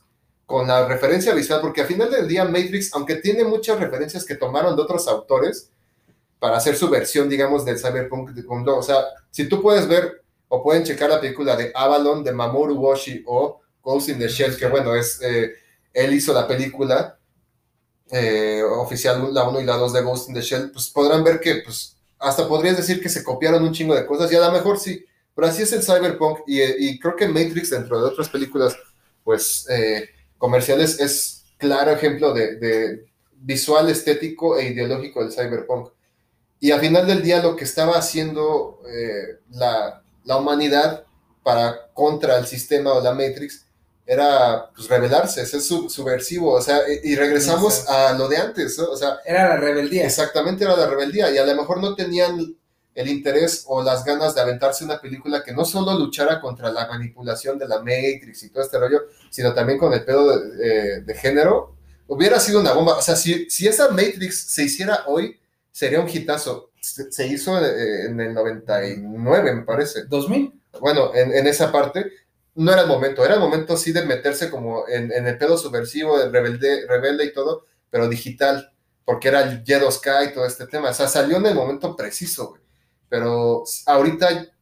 [0.47, 4.35] con la referencia visual, porque al final del día Matrix, aunque tiene muchas referencias que
[4.35, 5.70] tomaron de otros autores
[6.39, 8.30] para hacer su versión, digamos, del cyberpunk,
[8.66, 8.97] o sea,
[9.30, 13.61] si tú puedes ver o pueden checar la película de Avalon de Mamoru Oshii o
[13.80, 15.53] Ghost in the Shell, que bueno, es, eh,
[15.93, 17.18] él hizo la película
[18.12, 21.40] eh, oficial, la 1 y la 2 de Ghost in the Shell, pues podrán ver
[21.40, 24.52] que, pues, hasta podrías decir que se copiaron un chingo de cosas, y a lo
[24.52, 25.04] mejor sí,
[25.34, 28.76] pero así es el cyberpunk, y, y creo que Matrix, dentro de otras películas,
[29.24, 33.06] pues, eh, comerciales, es claro ejemplo de, de
[33.42, 35.90] visual, estético e ideológico del cyberpunk.
[36.60, 41.04] Y al final del día lo que estaba haciendo eh, la, la humanidad
[41.42, 43.66] para contra el sistema o la Matrix
[44.12, 48.78] era pues rebelarse, ser su- subversivo, o sea, y, y regresamos a lo de antes,
[48.78, 48.90] ¿no?
[48.90, 50.04] o sea, Era la rebeldía.
[50.06, 52.56] exactamente era la rebeldía y a lo mejor no tenían
[52.94, 56.86] el interés o las ganas de aventarse una película que no solo luchara contra la
[56.86, 61.00] manipulación de la Matrix y todo este rollo, sino también con el pedo de, eh,
[61.00, 61.74] de género,
[62.06, 62.98] hubiera sido una bomba.
[62.98, 65.40] O sea, si, si esa Matrix se hiciera hoy,
[65.70, 66.70] sería un hitazo.
[66.80, 70.04] se, se hizo eh, en el 99, me parece.
[70.04, 70.52] 2000.
[70.80, 72.10] Bueno, en, en esa parte
[72.55, 75.57] no era el momento, era el momento sí de meterse como en, en el pedo
[75.57, 78.72] subversivo, de rebelde, rebelde y todo, pero digital,
[79.05, 80.90] porque era el Jet of Sky y todo este tema.
[80.90, 82.62] O sea, salió en el momento preciso, güey.
[83.09, 84.53] Pero ahorita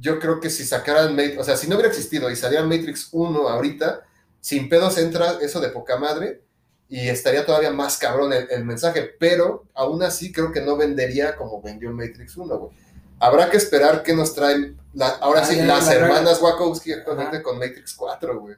[0.00, 3.48] yo creo que si sacaran, o sea, si no hubiera existido y saliera Matrix 1
[3.48, 4.02] ahorita,
[4.40, 6.42] sin pedos entra eso de poca madre
[6.88, 11.60] y estaría todavía más cabrón el, mensaje, pero aún así creo que no vendería como
[11.60, 12.72] vendió Matrix 1, güey.
[13.20, 16.92] Habrá que esperar que nos traen, la- ahora Ah, sí, ya, las la hermanas Wachowski
[16.92, 17.42] actualmente Ajá.
[17.42, 18.56] con Matrix 4, güey.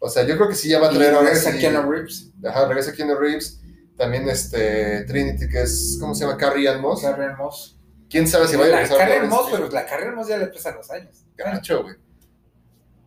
[0.00, 2.30] O sea, yo creo que sí ya va a traer ahora regresa sí- Keanu Reeves.
[2.44, 3.60] Ajá, regresa Keanu Reeves.
[3.96, 6.36] También este Trinity, que es, ¿cómo se llama?
[6.36, 7.02] Carrie Ann Moss.
[7.02, 7.78] Carrie Moss.
[8.10, 8.98] ¿Quién sabe si va a la regresar?
[8.98, 11.24] Carrie Lawrence Moss, pero la Carrie Moss ya le pesan los años.
[11.36, 11.94] Gacho, güey.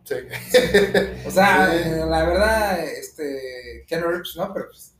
[0.04, 0.14] Sí.
[1.26, 1.90] O sea, Sí.
[2.08, 4.52] la verdad, este, Keanu Reeves, ¿no?
[4.54, 4.94] Pero pues,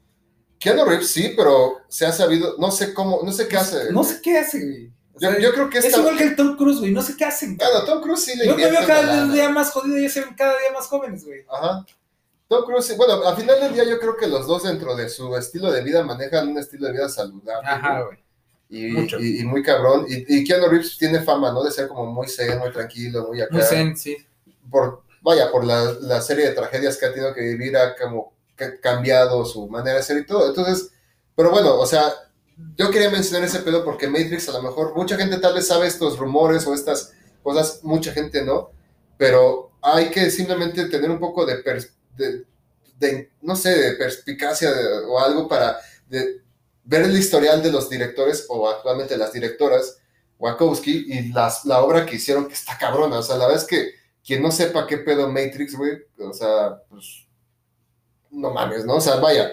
[0.59, 3.93] Keanu Reeves sí, pero se ha sabido, no sé cómo, no sé qué hace.
[3.93, 4.93] no sé qué hace, güey.
[5.17, 6.93] O Yo, sea, yo creo que es igual que el Tom Cruise, güey.
[6.93, 7.57] No sé qué hacen.
[7.57, 7.87] Bueno, cabrón.
[7.95, 9.33] Tom Cruise sí le Yo me veo cada lana.
[9.33, 11.41] día más jodido y ellos se ven cada día más jóvenes, güey.
[11.51, 11.87] Ajá.
[12.49, 15.35] Tom Cruise, bueno, al final del día yo creo que los dos dentro de su
[15.37, 17.67] estilo de vida manejan un estilo de vida saludable.
[17.69, 18.19] Ajá, güey.
[18.69, 19.19] Y, Mucho.
[19.19, 20.07] y- y muy cabrón.
[20.09, 21.63] Y, y Keanu Reeves tiene fama, ¿no?
[21.65, 23.55] De ser como muy zen, muy tranquilo, muy acá.
[23.55, 24.17] Muy zen, sí.
[24.71, 28.33] por, vaya, por la, la serie de tragedias que ha tenido que vivir, ha como
[28.55, 30.49] ca- cambiado su manera de ser y todo.
[30.49, 30.91] Entonces,
[31.35, 32.13] pero bueno, o sea,
[32.77, 35.87] yo quería mencionar ese pedo porque Matrix a lo mejor mucha gente tal vez sabe
[35.87, 38.71] estos rumores o estas cosas, mucha gente no,
[39.19, 41.63] pero hay que simplemente tener un poco de,
[42.17, 42.45] de,
[42.99, 45.79] de, no sé, de perspicacia de- o algo para
[46.09, 49.99] ver el historial de los directores o actualmente las directoras
[50.39, 53.69] Wachowski y las, la obra que hicieron que está cabrona, o sea, la verdad es
[53.69, 53.91] que
[54.25, 57.27] quien no sepa qué pedo Matrix, güey, o sea, pues,
[58.31, 58.97] no mames, ¿no?
[58.97, 59.53] O sea, vaya,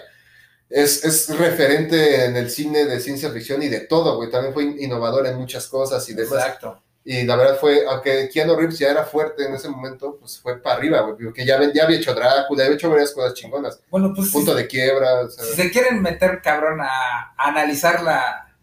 [0.70, 4.64] es, es referente en el cine de ciencia ficción y de todo, güey, también fue
[4.64, 6.32] innovador en muchas cosas y demás.
[6.32, 6.80] Exacto.
[7.06, 10.56] Y la verdad fue, aunque Keanu Reeves ya era fuerte en ese momento, pues fue
[10.62, 13.78] para arriba, güey, porque ya, ya había hecho Drácula, había hecho varias cosas chingonas.
[13.90, 17.48] Bueno, pues Punto si, de quiebra, o sea, si se quieren meter, cabrón, a, a
[17.48, 18.56] analizar la,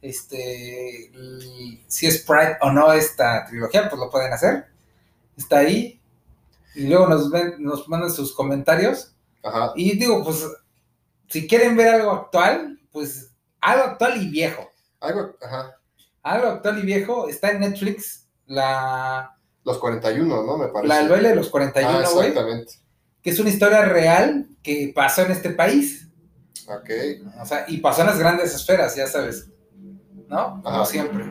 [0.00, 4.66] este, el- si es Pride o no esta trilogía, pues lo pueden hacer.
[5.36, 6.00] Está ahí.
[6.74, 9.12] Y luego nos ven, nos mandan sus comentarios.
[9.42, 10.44] ajá, Y digo, pues,
[11.28, 14.70] si quieren ver algo actual, pues algo actual y viejo.
[15.00, 15.76] algo, ajá,
[16.22, 20.58] Algo actual y viejo está en Netflix, la, los 41, ¿no?
[20.58, 20.88] Me parece.
[20.88, 22.74] la El baile de los 41, ah, güey, exactamente.
[23.22, 26.08] que es una historia real que pasó en este país.
[26.66, 26.90] Ok.
[27.40, 29.48] O sea, y pasó en las grandes esferas, ya sabes.
[30.28, 30.60] ¿No?
[30.62, 30.86] Como Ajá.
[30.86, 31.24] siempre.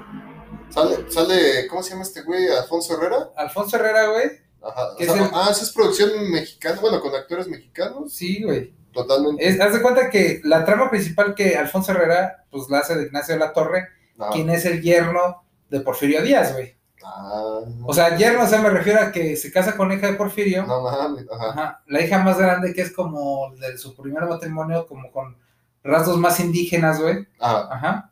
[0.69, 2.47] Sale, sale, ¿cómo se llama este güey?
[2.47, 3.29] Alfonso Herrera.
[3.35, 4.25] Alfonso Herrera, güey.
[4.61, 4.89] Ajá.
[4.97, 8.43] ¿Qué O sea, es el- Ah, esa es producción mexicana, bueno, con actores mexicanos, Sí,
[8.43, 8.73] güey.
[8.93, 9.47] Totalmente.
[9.47, 13.03] Es- haz de cuenta que la trama principal que Alfonso Herrera, pues la hace de
[13.07, 13.87] Ignacio de la Torre,
[14.19, 16.77] Ah, quien es el yerno de Porfirio Díaz, güey.
[17.03, 20.07] ah, O sea, yerno, o sea, me refiero a que se casa con la hija
[20.07, 20.65] de Porfirio.
[20.65, 21.49] no mames, ajá.
[21.49, 21.83] Ajá.
[21.87, 25.35] La hija más grande, que es como de su primer matrimonio, como con
[25.83, 27.27] rasgos más indígenas, güey.
[27.39, 27.67] Ajá.
[27.73, 28.11] Ajá.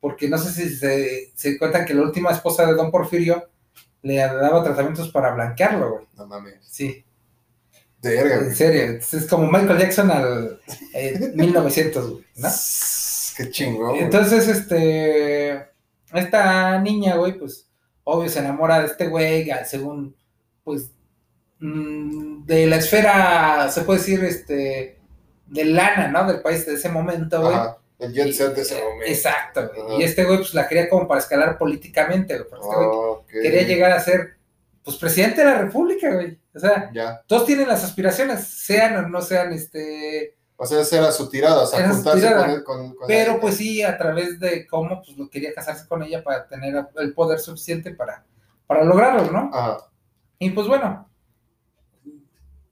[0.00, 3.48] Porque no sé si se, se cuentan que la última esposa de Don Porfirio
[4.02, 6.04] le daba tratamientos para blanquearlo, güey.
[6.16, 6.54] No mames.
[6.62, 7.04] Sí,
[8.02, 8.98] Verga, en serio.
[9.00, 10.60] Es como Michael Jackson al
[10.94, 12.48] eh, 1900, güey, ¿no?
[13.36, 13.96] Qué chingón.
[13.96, 15.66] Entonces, este,
[16.12, 17.68] esta niña, güey, pues,
[18.04, 20.14] obvio se enamora de este güey, al- según,
[20.64, 20.90] pues,
[21.60, 24.98] mm, de la esfera, se puede decir, este,
[25.46, 26.26] de lana, ¿no?
[26.26, 27.54] Del país de ese momento, güey.
[27.54, 27.78] Ajá.
[27.98, 29.04] El jet set de ese momento.
[29.06, 30.00] Exacto, güey.
[30.00, 32.48] Y este güey, pues, la quería como para escalar políticamente, güey.
[32.50, 33.26] porque este güey Ok.
[33.30, 34.34] quería llegar a ser,
[34.84, 36.36] pues, presidente de la república, güey.
[36.54, 37.22] O sea, Ya.
[37.26, 41.62] todos tienen las aspiraciones, sean o no sean, este, O sea, esa era su tirada,
[41.62, 42.42] o sea, juntarse tirada.
[42.42, 43.40] con, él- con, con Pero ella.
[43.40, 47.14] pues sí, a través de cómo pues lo quería casarse con ella para tener el
[47.14, 48.24] poder suficiente para,
[48.66, 49.50] para lograrlo, ¿no?
[49.52, 49.78] Ajá.
[50.38, 51.08] Y pues bueno,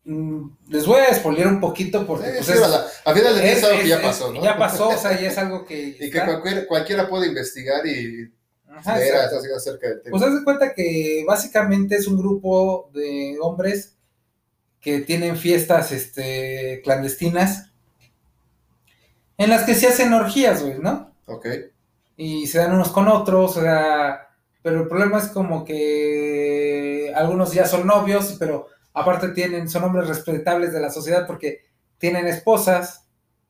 [0.04, 3.34] mm, les voy a spoilear un poquito porque Sí, pues, sí, es, la- al final
[3.34, 4.42] día es, es- algo que ya pasó, ¿no?
[4.42, 5.96] Ya pasó, o sea, ya es algo que...
[6.00, 8.32] Y que cualquier- cualquiera puede investigar y
[8.70, 10.16] Ajá, así acerca del tema.
[10.16, 13.96] Pues haz de cuenta que básicamente es un grupo de hombres
[14.80, 17.72] que tienen fiestas este, clandestinas
[19.36, 21.14] en las que se hacen orgías, güey, ¿no?
[21.26, 21.46] ok.
[22.16, 24.28] y se dan unos con otros, o sea,
[24.62, 30.08] pero el problema es como que algunos ya son novios, pero aparte tienen, son hombres
[30.08, 31.60] respetables de la sociedad porque
[31.96, 33.06] tienen esposas,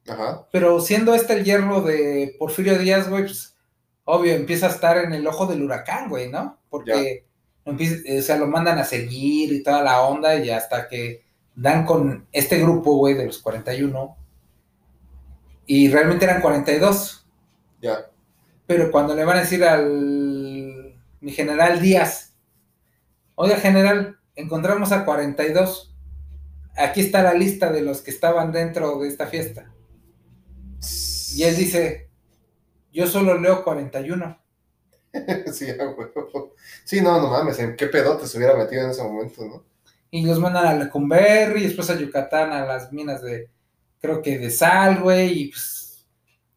[0.06, 0.46] Ajá.
[0.52, 3.56] pero siendo este el hierro de Porfirio Díaz, güey, pues
[4.04, 6.58] obvio, empieza a estar en el ojo del huracán, güey, ¿no?
[6.68, 7.26] Porque
[7.64, 11.24] empieza- eh, o sea, lo mandan a seguir y toda la onda y hasta que
[11.54, 14.16] dan con este grupo, güey, de los 41
[15.66, 17.26] y realmente eran 42
[17.80, 18.10] Ya.
[18.66, 22.34] pero cuando le van a decir al mi general Díaz,
[23.34, 25.94] oiga general, encontramos a 42,
[26.76, 29.70] aquí está la lista de los que estaban dentro de esta fiesta.
[31.36, 32.09] Y él dice,
[32.92, 34.38] yo solo leo 41.
[35.52, 36.54] sí, huevo.
[36.84, 39.64] Sí, no, no mames, ¿en qué pedote se hubiera metido en ese momento, no?
[40.10, 43.50] Y los mandan a Lecumberri, y después a Yucatán, a las minas de,
[44.00, 46.06] creo que de sal, güey, y pues,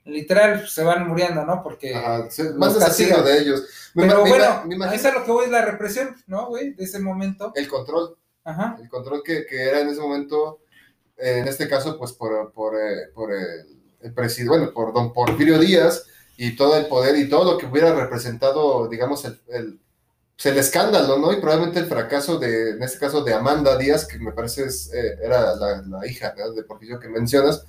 [0.06, 1.62] literal, pues, se van muriendo, ¿no?
[1.62, 3.24] Porque Ajá, sí, más castigan.
[3.24, 3.92] de ellos.
[3.94, 6.48] Me Pero me bueno, me imagino eso es lo que voy, es la represión, ¿no,
[6.48, 6.74] güey?
[6.74, 7.52] De ese momento.
[7.56, 8.78] el control, Ajá.
[8.82, 10.62] el control que, que era en ese momento,
[11.18, 15.14] eh, en este caso, pues por, por, eh, por el, el presidente, bueno, por don
[15.14, 16.08] Porfirio Díaz
[16.38, 19.80] y todo el poder y todo lo que hubiera representado, digamos, el, el,
[20.36, 21.32] pues, el escándalo, ¿no?
[21.32, 24.92] Y probablemente el fracaso de, en este caso, de Amanda Díaz, que me parece es,
[24.94, 26.52] eh, era la, la hija ¿no?
[26.52, 27.66] de Porfirio que mencionas,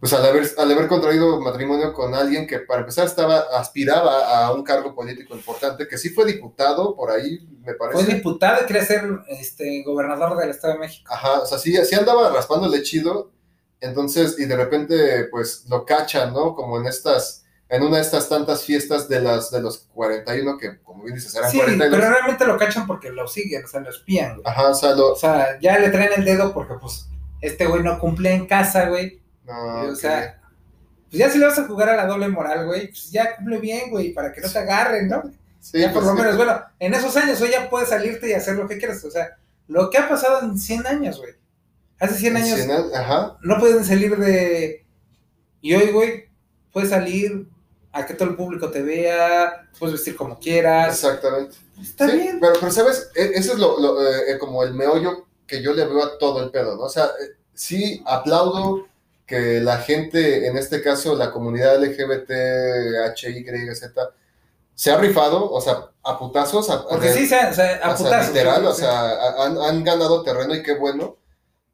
[0.00, 4.52] pues al haber, al haber contraído matrimonio con alguien que para empezar estaba, aspiraba a
[4.52, 8.04] un cargo político importante, que sí fue diputado por ahí, me parece.
[8.04, 11.10] Fue diputado y quería ser este, gobernador del Estado de México.
[11.12, 13.30] Ajá, o sea, sí, sí andaba raspándole chido,
[13.80, 16.54] entonces, y de repente, pues, lo cachan, ¿no?
[16.54, 20.78] Como en estas, en una de estas tantas fiestas de las, de los 41, que
[20.82, 21.98] como bien dices, eran Sí, 42.
[21.98, 24.42] pero realmente lo cachan porque lo siguen, o sea, lo espían, güey.
[24.46, 25.12] Ajá, o sea, lo...
[25.12, 27.08] O sea, ya le traen el dedo porque, pues,
[27.40, 29.20] este güey no cumple en casa, güey.
[29.44, 29.96] no, o ok.
[29.96, 30.40] sea,
[31.10, 33.58] pues ya si le vas a jugar a la doble moral, güey, pues ya cumple
[33.58, 35.22] bien, güey, para que no te agarren, ¿no?
[35.60, 36.18] Sí, ya por pues, lo sí.
[36.22, 39.04] menos, bueno, en esos años hoy ya puedes salirte y hacer lo que quieras.
[39.04, 39.36] O sea,
[39.66, 41.32] lo que ha pasado en 100 años, güey.
[41.98, 44.84] Hace 100 años Cien años, Ajá, no pueden salir de...
[45.62, 46.28] Y hoy, güey,
[46.72, 47.48] puedes salir
[48.00, 50.94] a que todo el público te vea, puedes vestir como quieras.
[50.94, 51.56] exactamente.
[51.80, 52.38] Está Sí, bien.
[52.40, 53.10] Pero, pero, ¿sabes?
[53.14, 56.18] E- Eso es lo, lo, eh, eh, como el meollo que yo le veo a
[56.18, 56.82] todo el pedo, ¿no?
[56.84, 58.86] O sea, eh, sí aplaudo
[59.26, 62.30] que la gente, en este caso la comunidad LGBT,
[63.14, 63.90] HYZ,
[64.74, 68.28] se ha rifado, o sea, a putazos, a, Porque a- sí, a o sea, putazos,
[68.28, 68.80] literal, sí, o sí.
[68.82, 71.16] sea, han, han ganado terreno y qué bueno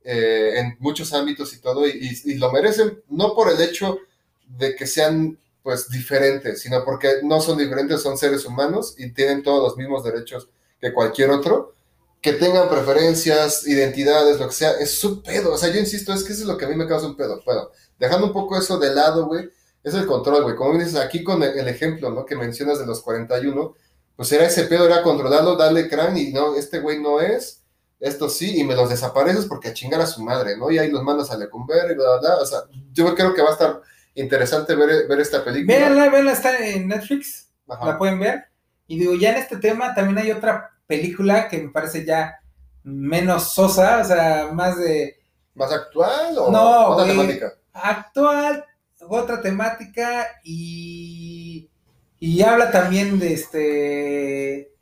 [0.04, 1.90] eh, en muchos ámbitos y todo, y,
[2.24, 3.98] y- y lo merecen, no por el hecho
[4.46, 9.42] de que sean pues diferentes, sino porque no son diferentes, son seres humanos y tienen
[9.42, 10.48] todos los mismos derechos
[10.80, 11.74] que cualquier otro,
[12.20, 16.24] que tengan preferencias, identidades, lo que sea, es su pedo, o sea, yo insisto, es
[16.24, 18.56] que eso es lo que a mí me causa un pedo, bueno, dejando un poco
[18.56, 19.50] eso de lado, güey,
[19.82, 22.24] es el control, güey, como dices aquí con el, ejemplo, ¿no?
[22.24, 23.74] Que mencionas de los 41,
[24.14, 27.62] pues era ese pedo, era controlarlo, darle crán y no, este güey no es,
[27.98, 30.70] esto sí, y me los desapareces porque a chingar a su madre, ¿no?
[30.70, 32.42] Y ahí los mandas a Lecumber y bla, bla, bla.
[32.42, 33.80] O sea, yo creo que va a estar
[34.14, 35.76] interesante ver, ver esta película.
[35.78, 37.86] Véanla, véanla, está en Netflix, Ajá.
[37.86, 38.44] la pueden ver.
[38.86, 42.38] Y digo, ya en este tema también hay otra película que me parece ya
[42.84, 45.16] menos sosa, o sea, más de
[45.54, 47.16] ¿Más actual o No, otra güey.
[47.16, 47.54] temática?
[47.74, 48.64] actual,
[49.08, 51.70] otra temática y,
[52.18, 54.72] y habla también de este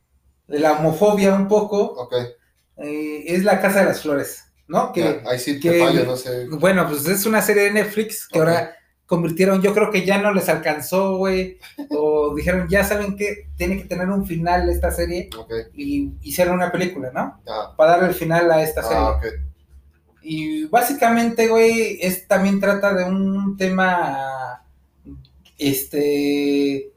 [0.47, 1.79] de la homofobia un poco.
[1.95, 2.15] Ok,
[2.79, 4.93] eh, es La Casa de las Flores, ¿no?
[4.93, 6.47] Que, ahí sí que- te fallo, no sé.
[6.51, 8.75] bueno, pues es una serie de Netflix que ahora
[9.11, 11.59] convirtieron, yo creo que ya no les alcanzó, güey,
[11.91, 15.29] o dijeron, ya saben que tiene que tener un final esta serie
[15.75, 17.43] y hicieron una película, ¿no?
[17.49, 18.97] ah, Para darle el final a esta serie.
[18.99, 19.25] ah, ok.
[20.23, 24.63] Y básicamente, güey, es también trata de un tema,
[25.59, 26.93] este,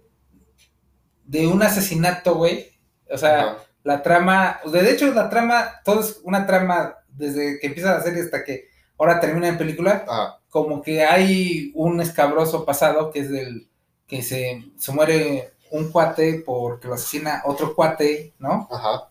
[1.26, 2.68] de un asesinato, güey.
[3.10, 7.96] O sea, la trama, de hecho la trama, todo es una trama desde que empieza
[7.96, 8.66] la serie hasta que
[9.00, 13.70] ahora termina en película, Ah, como que hay un escabroso pasado que es del
[14.08, 18.70] que se, se muere un cuate porque lo asesina otro cuate, ¿no?
[18.70, 19.10] ajá.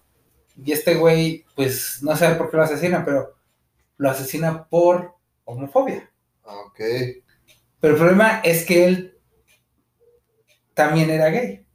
[0.57, 3.35] Y este güey, pues no sabe por qué lo asesina, pero
[3.99, 5.15] lo asesina por
[5.45, 6.11] homofobia.
[6.45, 6.81] ah, Ok.
[7.81, 9.19] Pero el problema es que él
[10.75, 11.67] también era gay.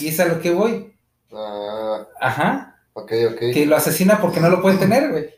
[0.00, 0.94] Y es a lo que voy.
[1.32, 2.76] Ah, Ajá.
[2.94, 3.38] ok, ok.
[3.52, 5.30] Que lo asesina porque no lo puede tener, güey.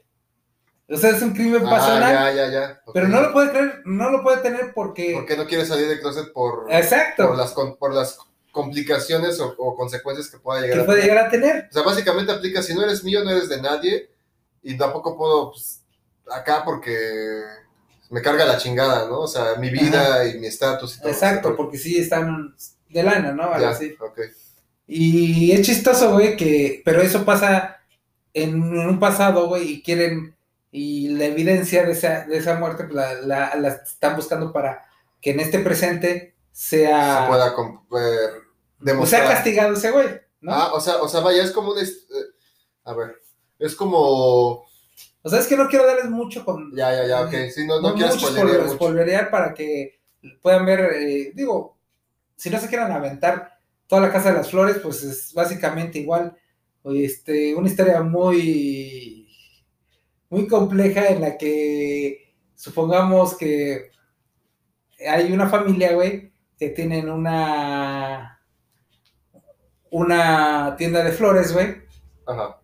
[0.94, 2.12] O sea, es un crimen Ah, pasional.
[2.14, 2.80] ya, ya, ya.
[2.92, 5.12] Pero no lo puede creer, no lo puede tener porque.
[5.14, 7.28] ¿Por qué no quiere salir del closet por, Exacto.
[7.28, 8.18] por, las, por las
[8.52, 11.10] complicaciones o, o consecuencias que pueda llegar Que a puede tener?
[11.14, 11.68] llegar a tener.
[11.70, 14.08] O sea, básicamente aplica, si no eres mío, no eres de nadie,
[14.62, 15.80] y tampoco puedo, pues,
[16.30, 16.96] acá porque
[18.10, 19.20] me carga la chingada, ¿no?
[19.20, 21.10] O sea, mi vida y mi estatus y todo.
[21.10, 22.54] Exacto, porque sí están
[22.88, 23.42] de lana, ¿no?
[23.44, 23.96] Algo ya, así.
[24.00, 24.20] ok.
[24.86, 26.82] Y es chistoso, güey, que.
[26.84, 27.78] Pero eso pasa
[28.34, 30.34] en un pasado, güey, y quieren.
[30.76, 34.84] Y la evidencia de esa, de esa muerte, pues la, la- la están buscando para
[35.20, 37.22] que en este presente sea.
[37.22, 37.54] Se pueda
[37.96, 38.30] eh,
[38.96, 39.28] pues sea demostrar.
[39.28, 40.08] castigado ese güey,
[40.40, 40.52] ¿no?
[40.52, 41.78] Ah, o sea, o sea, vaya, es como un...
[41.80, 41.84] eh,
[42.84, 43.16] a ver,
[43.58, 44.64] es como...
[45.22, 46.74] O sea, es que no quiero darles mucho con.
[46.76, 47.32] Ya, ya, ya, ok.
[47.54, 49.30] Sí, no, no, quiero mucho spoilerear mucho.
[49.30, 50.00] para que
[50.42, 51.78] puedan ver, eh, digo,
[52.36, 56.36] si no se quieren aventar toda la Casa de las Flores, pues es básicamente igual,
[56.84, 59.23] este, una historia muy,
[60.30, 63.90] muy compleja en la que supongamos que
[65.06, 68.40] hay una familia, güey, que tienen una,
[69.90, 71.76] una tienda de flores, güey,
[72.26, 72.60] Ajá.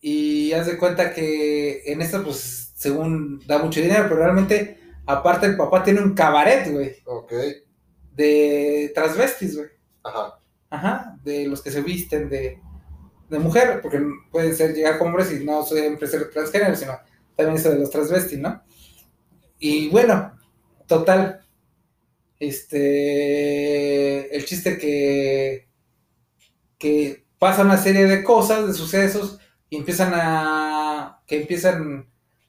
[0.00, 5.46] y haz de cuenta que en esto, pues, según da mucho dinero, pero realmente, aparte
[5.46, 7.32] el papá tiene un cabaret, güey, Ok.
[8.14, 9.68] de transvestis, güey.
[10.02, 10.38] Ajá.
[10.70, 12.60] Ajá, de los que se visten de,
[13.28, 14.00] de mujer, porque
[14.30, 16.98] pueden ser llegar hombres y no siempre ser transgénero, sino
[17.36, 18.62] también eso de los transvestis, ¿no?
[19.58, 20.32] Y bueno,
[20.86, 21.44] total,
[22.38, 25.68] este, el chiste que,
[26.78, 29.38] que pasa una serie de cosas, de sucesos,
[29.70, 32.08] y empiezan a, que empiezan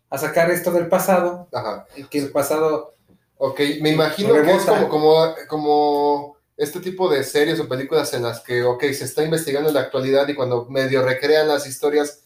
[0.10, 1.86] a sacar esto del pasado, Ajá.
[1.96, 2.94] y que el pasado,
[3.38, 4.88] Ok, me imagino que es Rebota.
[4.88, 9.24] como, como, como este tipo de series o películas en las que, ok, se está
[9.24, 12.24] investigando en la actualidad y cuando medio recrean las historias,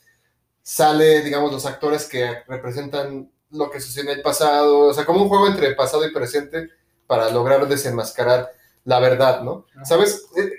[0.62, 5.24] sale, digamos, los actores que representan lo que sucedió en el pasado, o sea, como
[5.24, 6.70] un juego entre pasado y presente
[7.08, 8.52] para lograr desenmascarar
[8.86, 9.66] la verdad, ¿no?
[9.76, 9.86] Ajá.
[9.86, 10.26] ¿Sabes?
[10.38, 10.52] Eh,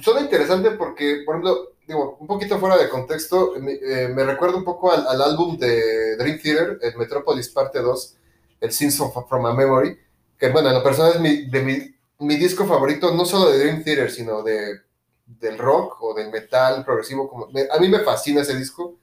[0.00, 4.56] suena interesante porque, por ejemplo, digo, un poquito fuera de contexto, me, eh, me recuerda
[4.56, 8.16] un poco al, al álbum de Dream Theater, el Metropolis Parte 2,
[8.60, 9.98] el of- from a Memory,
[10.38, 13.58] que bueno, en lo personal es mi, de mi, mi disco favorito, no solo de
[13.58, 14.80] Dream Theater, sino de,
[15.26, 17.28] del rock o del metal progresivo.
[17.28, 18.98] Como, me- a mí me fascina ese disco.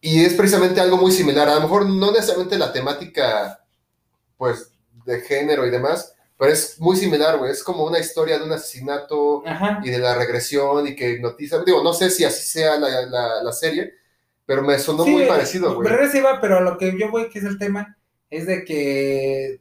[0.00, 1.48] Y es precisamente algo muy similar.
[1.48, 3.64] A lo mejor no necesariamente la temática,
[4.36, 4.72] pues,
[5.06, 7.50] de género y demás, pero es muy similar, güey.
[7.52, 11.62] Es como una historia de un asesinato ajá, y de la regresión y que hipnotiza.
[11.64, 13.94] Digo, no sé si así sea la, la, la serie,
[14.46, 15.88] pero me sonó Sí, muy parecido, güey.
[15.88, 17.96] Regresiva, pero lo que yo voy, que es el tema,
[18.30, 19.60] es de que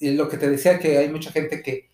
[0.00, 1.90] lo que te decía, que hay mucha gente que,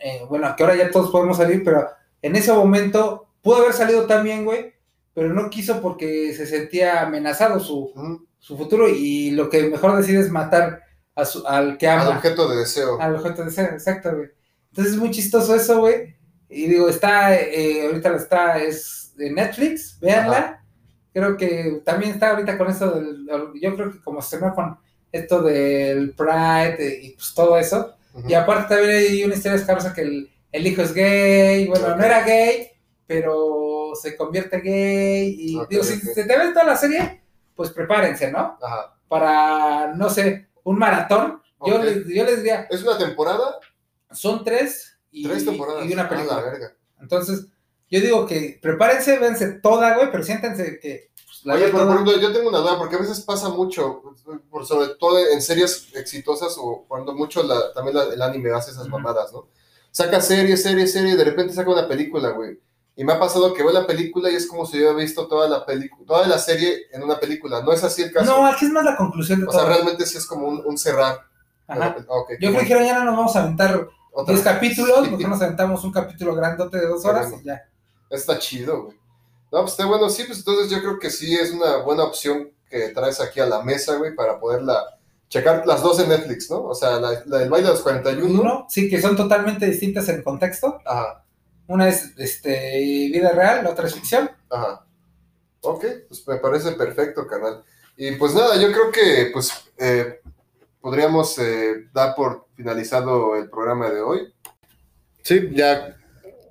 [0.00, 1.88] eh, bueno, que ahora ya todos podemos salir, pero
[2.22, 4.72] en ese momento pudo haber salido también, güey,
[5.14, 7.92] pero no quiso porque se sentía amenazado su,
[8.38, 10.82] su futuro y lo que mejor decide es matar
[11.14, 12.02] a su- al que ama.
[12.02, 13.00] Al objeto de deseo.
[13.00, 14.28] Al objeto de ser, exacto, güey.
[14.70, 16.16] Entonces es muy chistoso eso, güey.
[16.48, 20.64] Y digo, está, eh, ahorita está, es de Netflix, véanla.
[21.12, 23.26] Creo que también está ahorita con eso del,
[23.60, 24.78] yo creo que como se me con
[25.10, 27.94] esto del Pride eh, y pues todo eso.
[28.28, 32.04] Y aparte también hay una historia escabrosa que el, el hijo es gay, bueno, no
[32.04, 32.68] era gay,
[33.06, 35.34] pero se convierte gay.
[35.38, 37.22] Y digo, si se te ven toda la serie,
[37.54, 38.56] pues prepárense, ¿no?
[38.62, 38.96] Ajá.
[39.08, 41.42] Para, no sé, un maratón.
[41.66, 43.56] Yo, les, yo les diría, ¿Es una temporada?
[44.12, 45.84] son tres y, Tres temporadas.
[45.86, 46.36] y una Ah, película.
[46.36, 46.72] la verga.
[47.00, 47.46] Entonces,
[47.90, 51.10] yo digo que prepárense, véanse toda, güey, pero siéntense que
[51.44, 54.02] la Oye, pero por ejemplo, yo tengo una duda, porque a veces pasa mucho,
[54.50, 58.70] por sobre todo en series exitosas o cuando mucho la- también la- el anime hace
[58.72, 59.46] esas mamadas, ¿no?
[59.90, 62.60] Saca serie, serie, serie, y de repente saca una película, güey.
[62.96, 65.26] Y me ha pasado que veo la película y es como si yo hubiera visto
[65.26, 67.62] toda la película, toda la serie en una película.
[67.62, 68.26] No es así el caso.
[68.30, 70.76] No, aquí es más la conclusión de o sea, realmente sí es como un, un
[70.76, 71.20] cerrar.
[71.66, 71.96] Ajá.
[71.98, 74.54] Ah, ok, Yo creo que no nos vamos a aventar Otra 10 vez.
[74.54, 75.24] capítulos, Sí.
[75.24, 77.42] nos aventamos un capítulo grandote de dos horas bueno.
[77.42, 77.62] y ya.
[78.10, 78.99] Está chido, güey.
[79.52, 82.50] No, pues está bueno, sí, pues entonces yo creo que sí es una buena opción
[82.68, 84.98] que traes aquí a la mesa, güey, para poderla
[85.28, 86.64] checar las dos en Netflix, ¿no?
[86.64, 88.40] O sea, la, la del baile de los 41.
[88.40, 90.80] Uno, sí, que son totalmente distintas en contexto.
[90.84, 91.24] Ajá,
[91.66, 92.78] Una es este,
[93.12, 94.30] vida real, la otra es ficción.
[94.48, 94.84] ajá.
[95.62, 97.62] Ok, pues me parece perfecto, canal.
[97.96, 100.20] Y pues nada, yo creo que pues eh,
[100.80, 104.32] podríamos eh, dar por finalizado el programa de hoy.
[105.22, 105.96] Sí, ya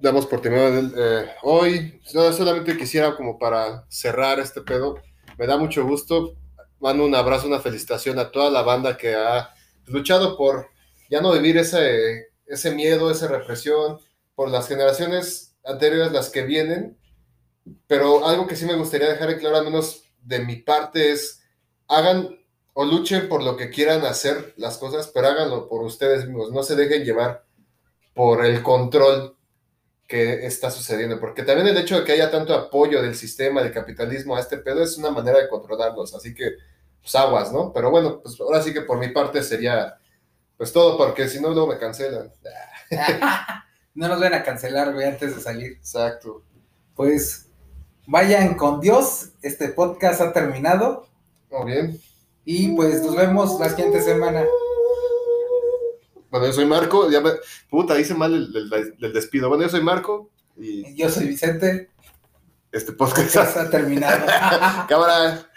[0.01, 2.01] damos por terminado eh, hoy.
[2.03, 5.01] Solamente quisiera como para cerrar este pedo,
[5.37, 6.35] me da mucho gusto.
[6.79, 9.53] Mando un abrazo, una felicitación a toda la banda que ha
[9.85, 10.67] luchado por
[11.09, 13.99] ya no vivir ese, ese miedo, esa represión,
[14.35, 16.97] por las generaciones anteriores, las que vienen.
[17.87, 21.43] Pero algo que sí me gustaría dejar en claro, al menos de mi parte, es
[21.87, 22.39] hagan
[22.73, 26.51] o luchen por lo que quieran hacer las cosas, pero háganlo por ustedes mismos.
[26.51, 27.43] No se dejen llevar
[28.13, 29.35] por el control
[30.09, 33.71] que está sucediendo, porque también el hecho de que haya tanto apoyo del sistema, del
[33.71, 36.49] capitalismo a este pedo es una manera de controlarlos, así que
[36.99, 37.71] pues aguas, ¿no?
[37.71, 39.99] Pero bueno, pues ahora sí que por mi parte sería
[40.57, 42.33] pues todo, porque si no luego me cancelan.
[43.93, 45.73] no nos vayan a cancelar, güey, antes de salir.
[45.73, 46.43] Exacto.
[46.95, 47.47] Pues
[48.07, 51.07] vayan con Dios, este podcast ha terminado
[51.51, 52.01] Muy bien.
[52.45, 54.43] y pues nos vemos la siguiente semana.
[56.29, 57.31] Bueno, yo soy Marco, ya me...
[57.69, 59.49] Puta, hice mal el, el- el despido.
[59.49, 61.89] Bueno, yo soy Marco y Yo soy Vicente,
[62.71, 63.33] este podcast...
[63.33, 64.25] podcast ha terminado.
[64.87, 65.49] Cámara.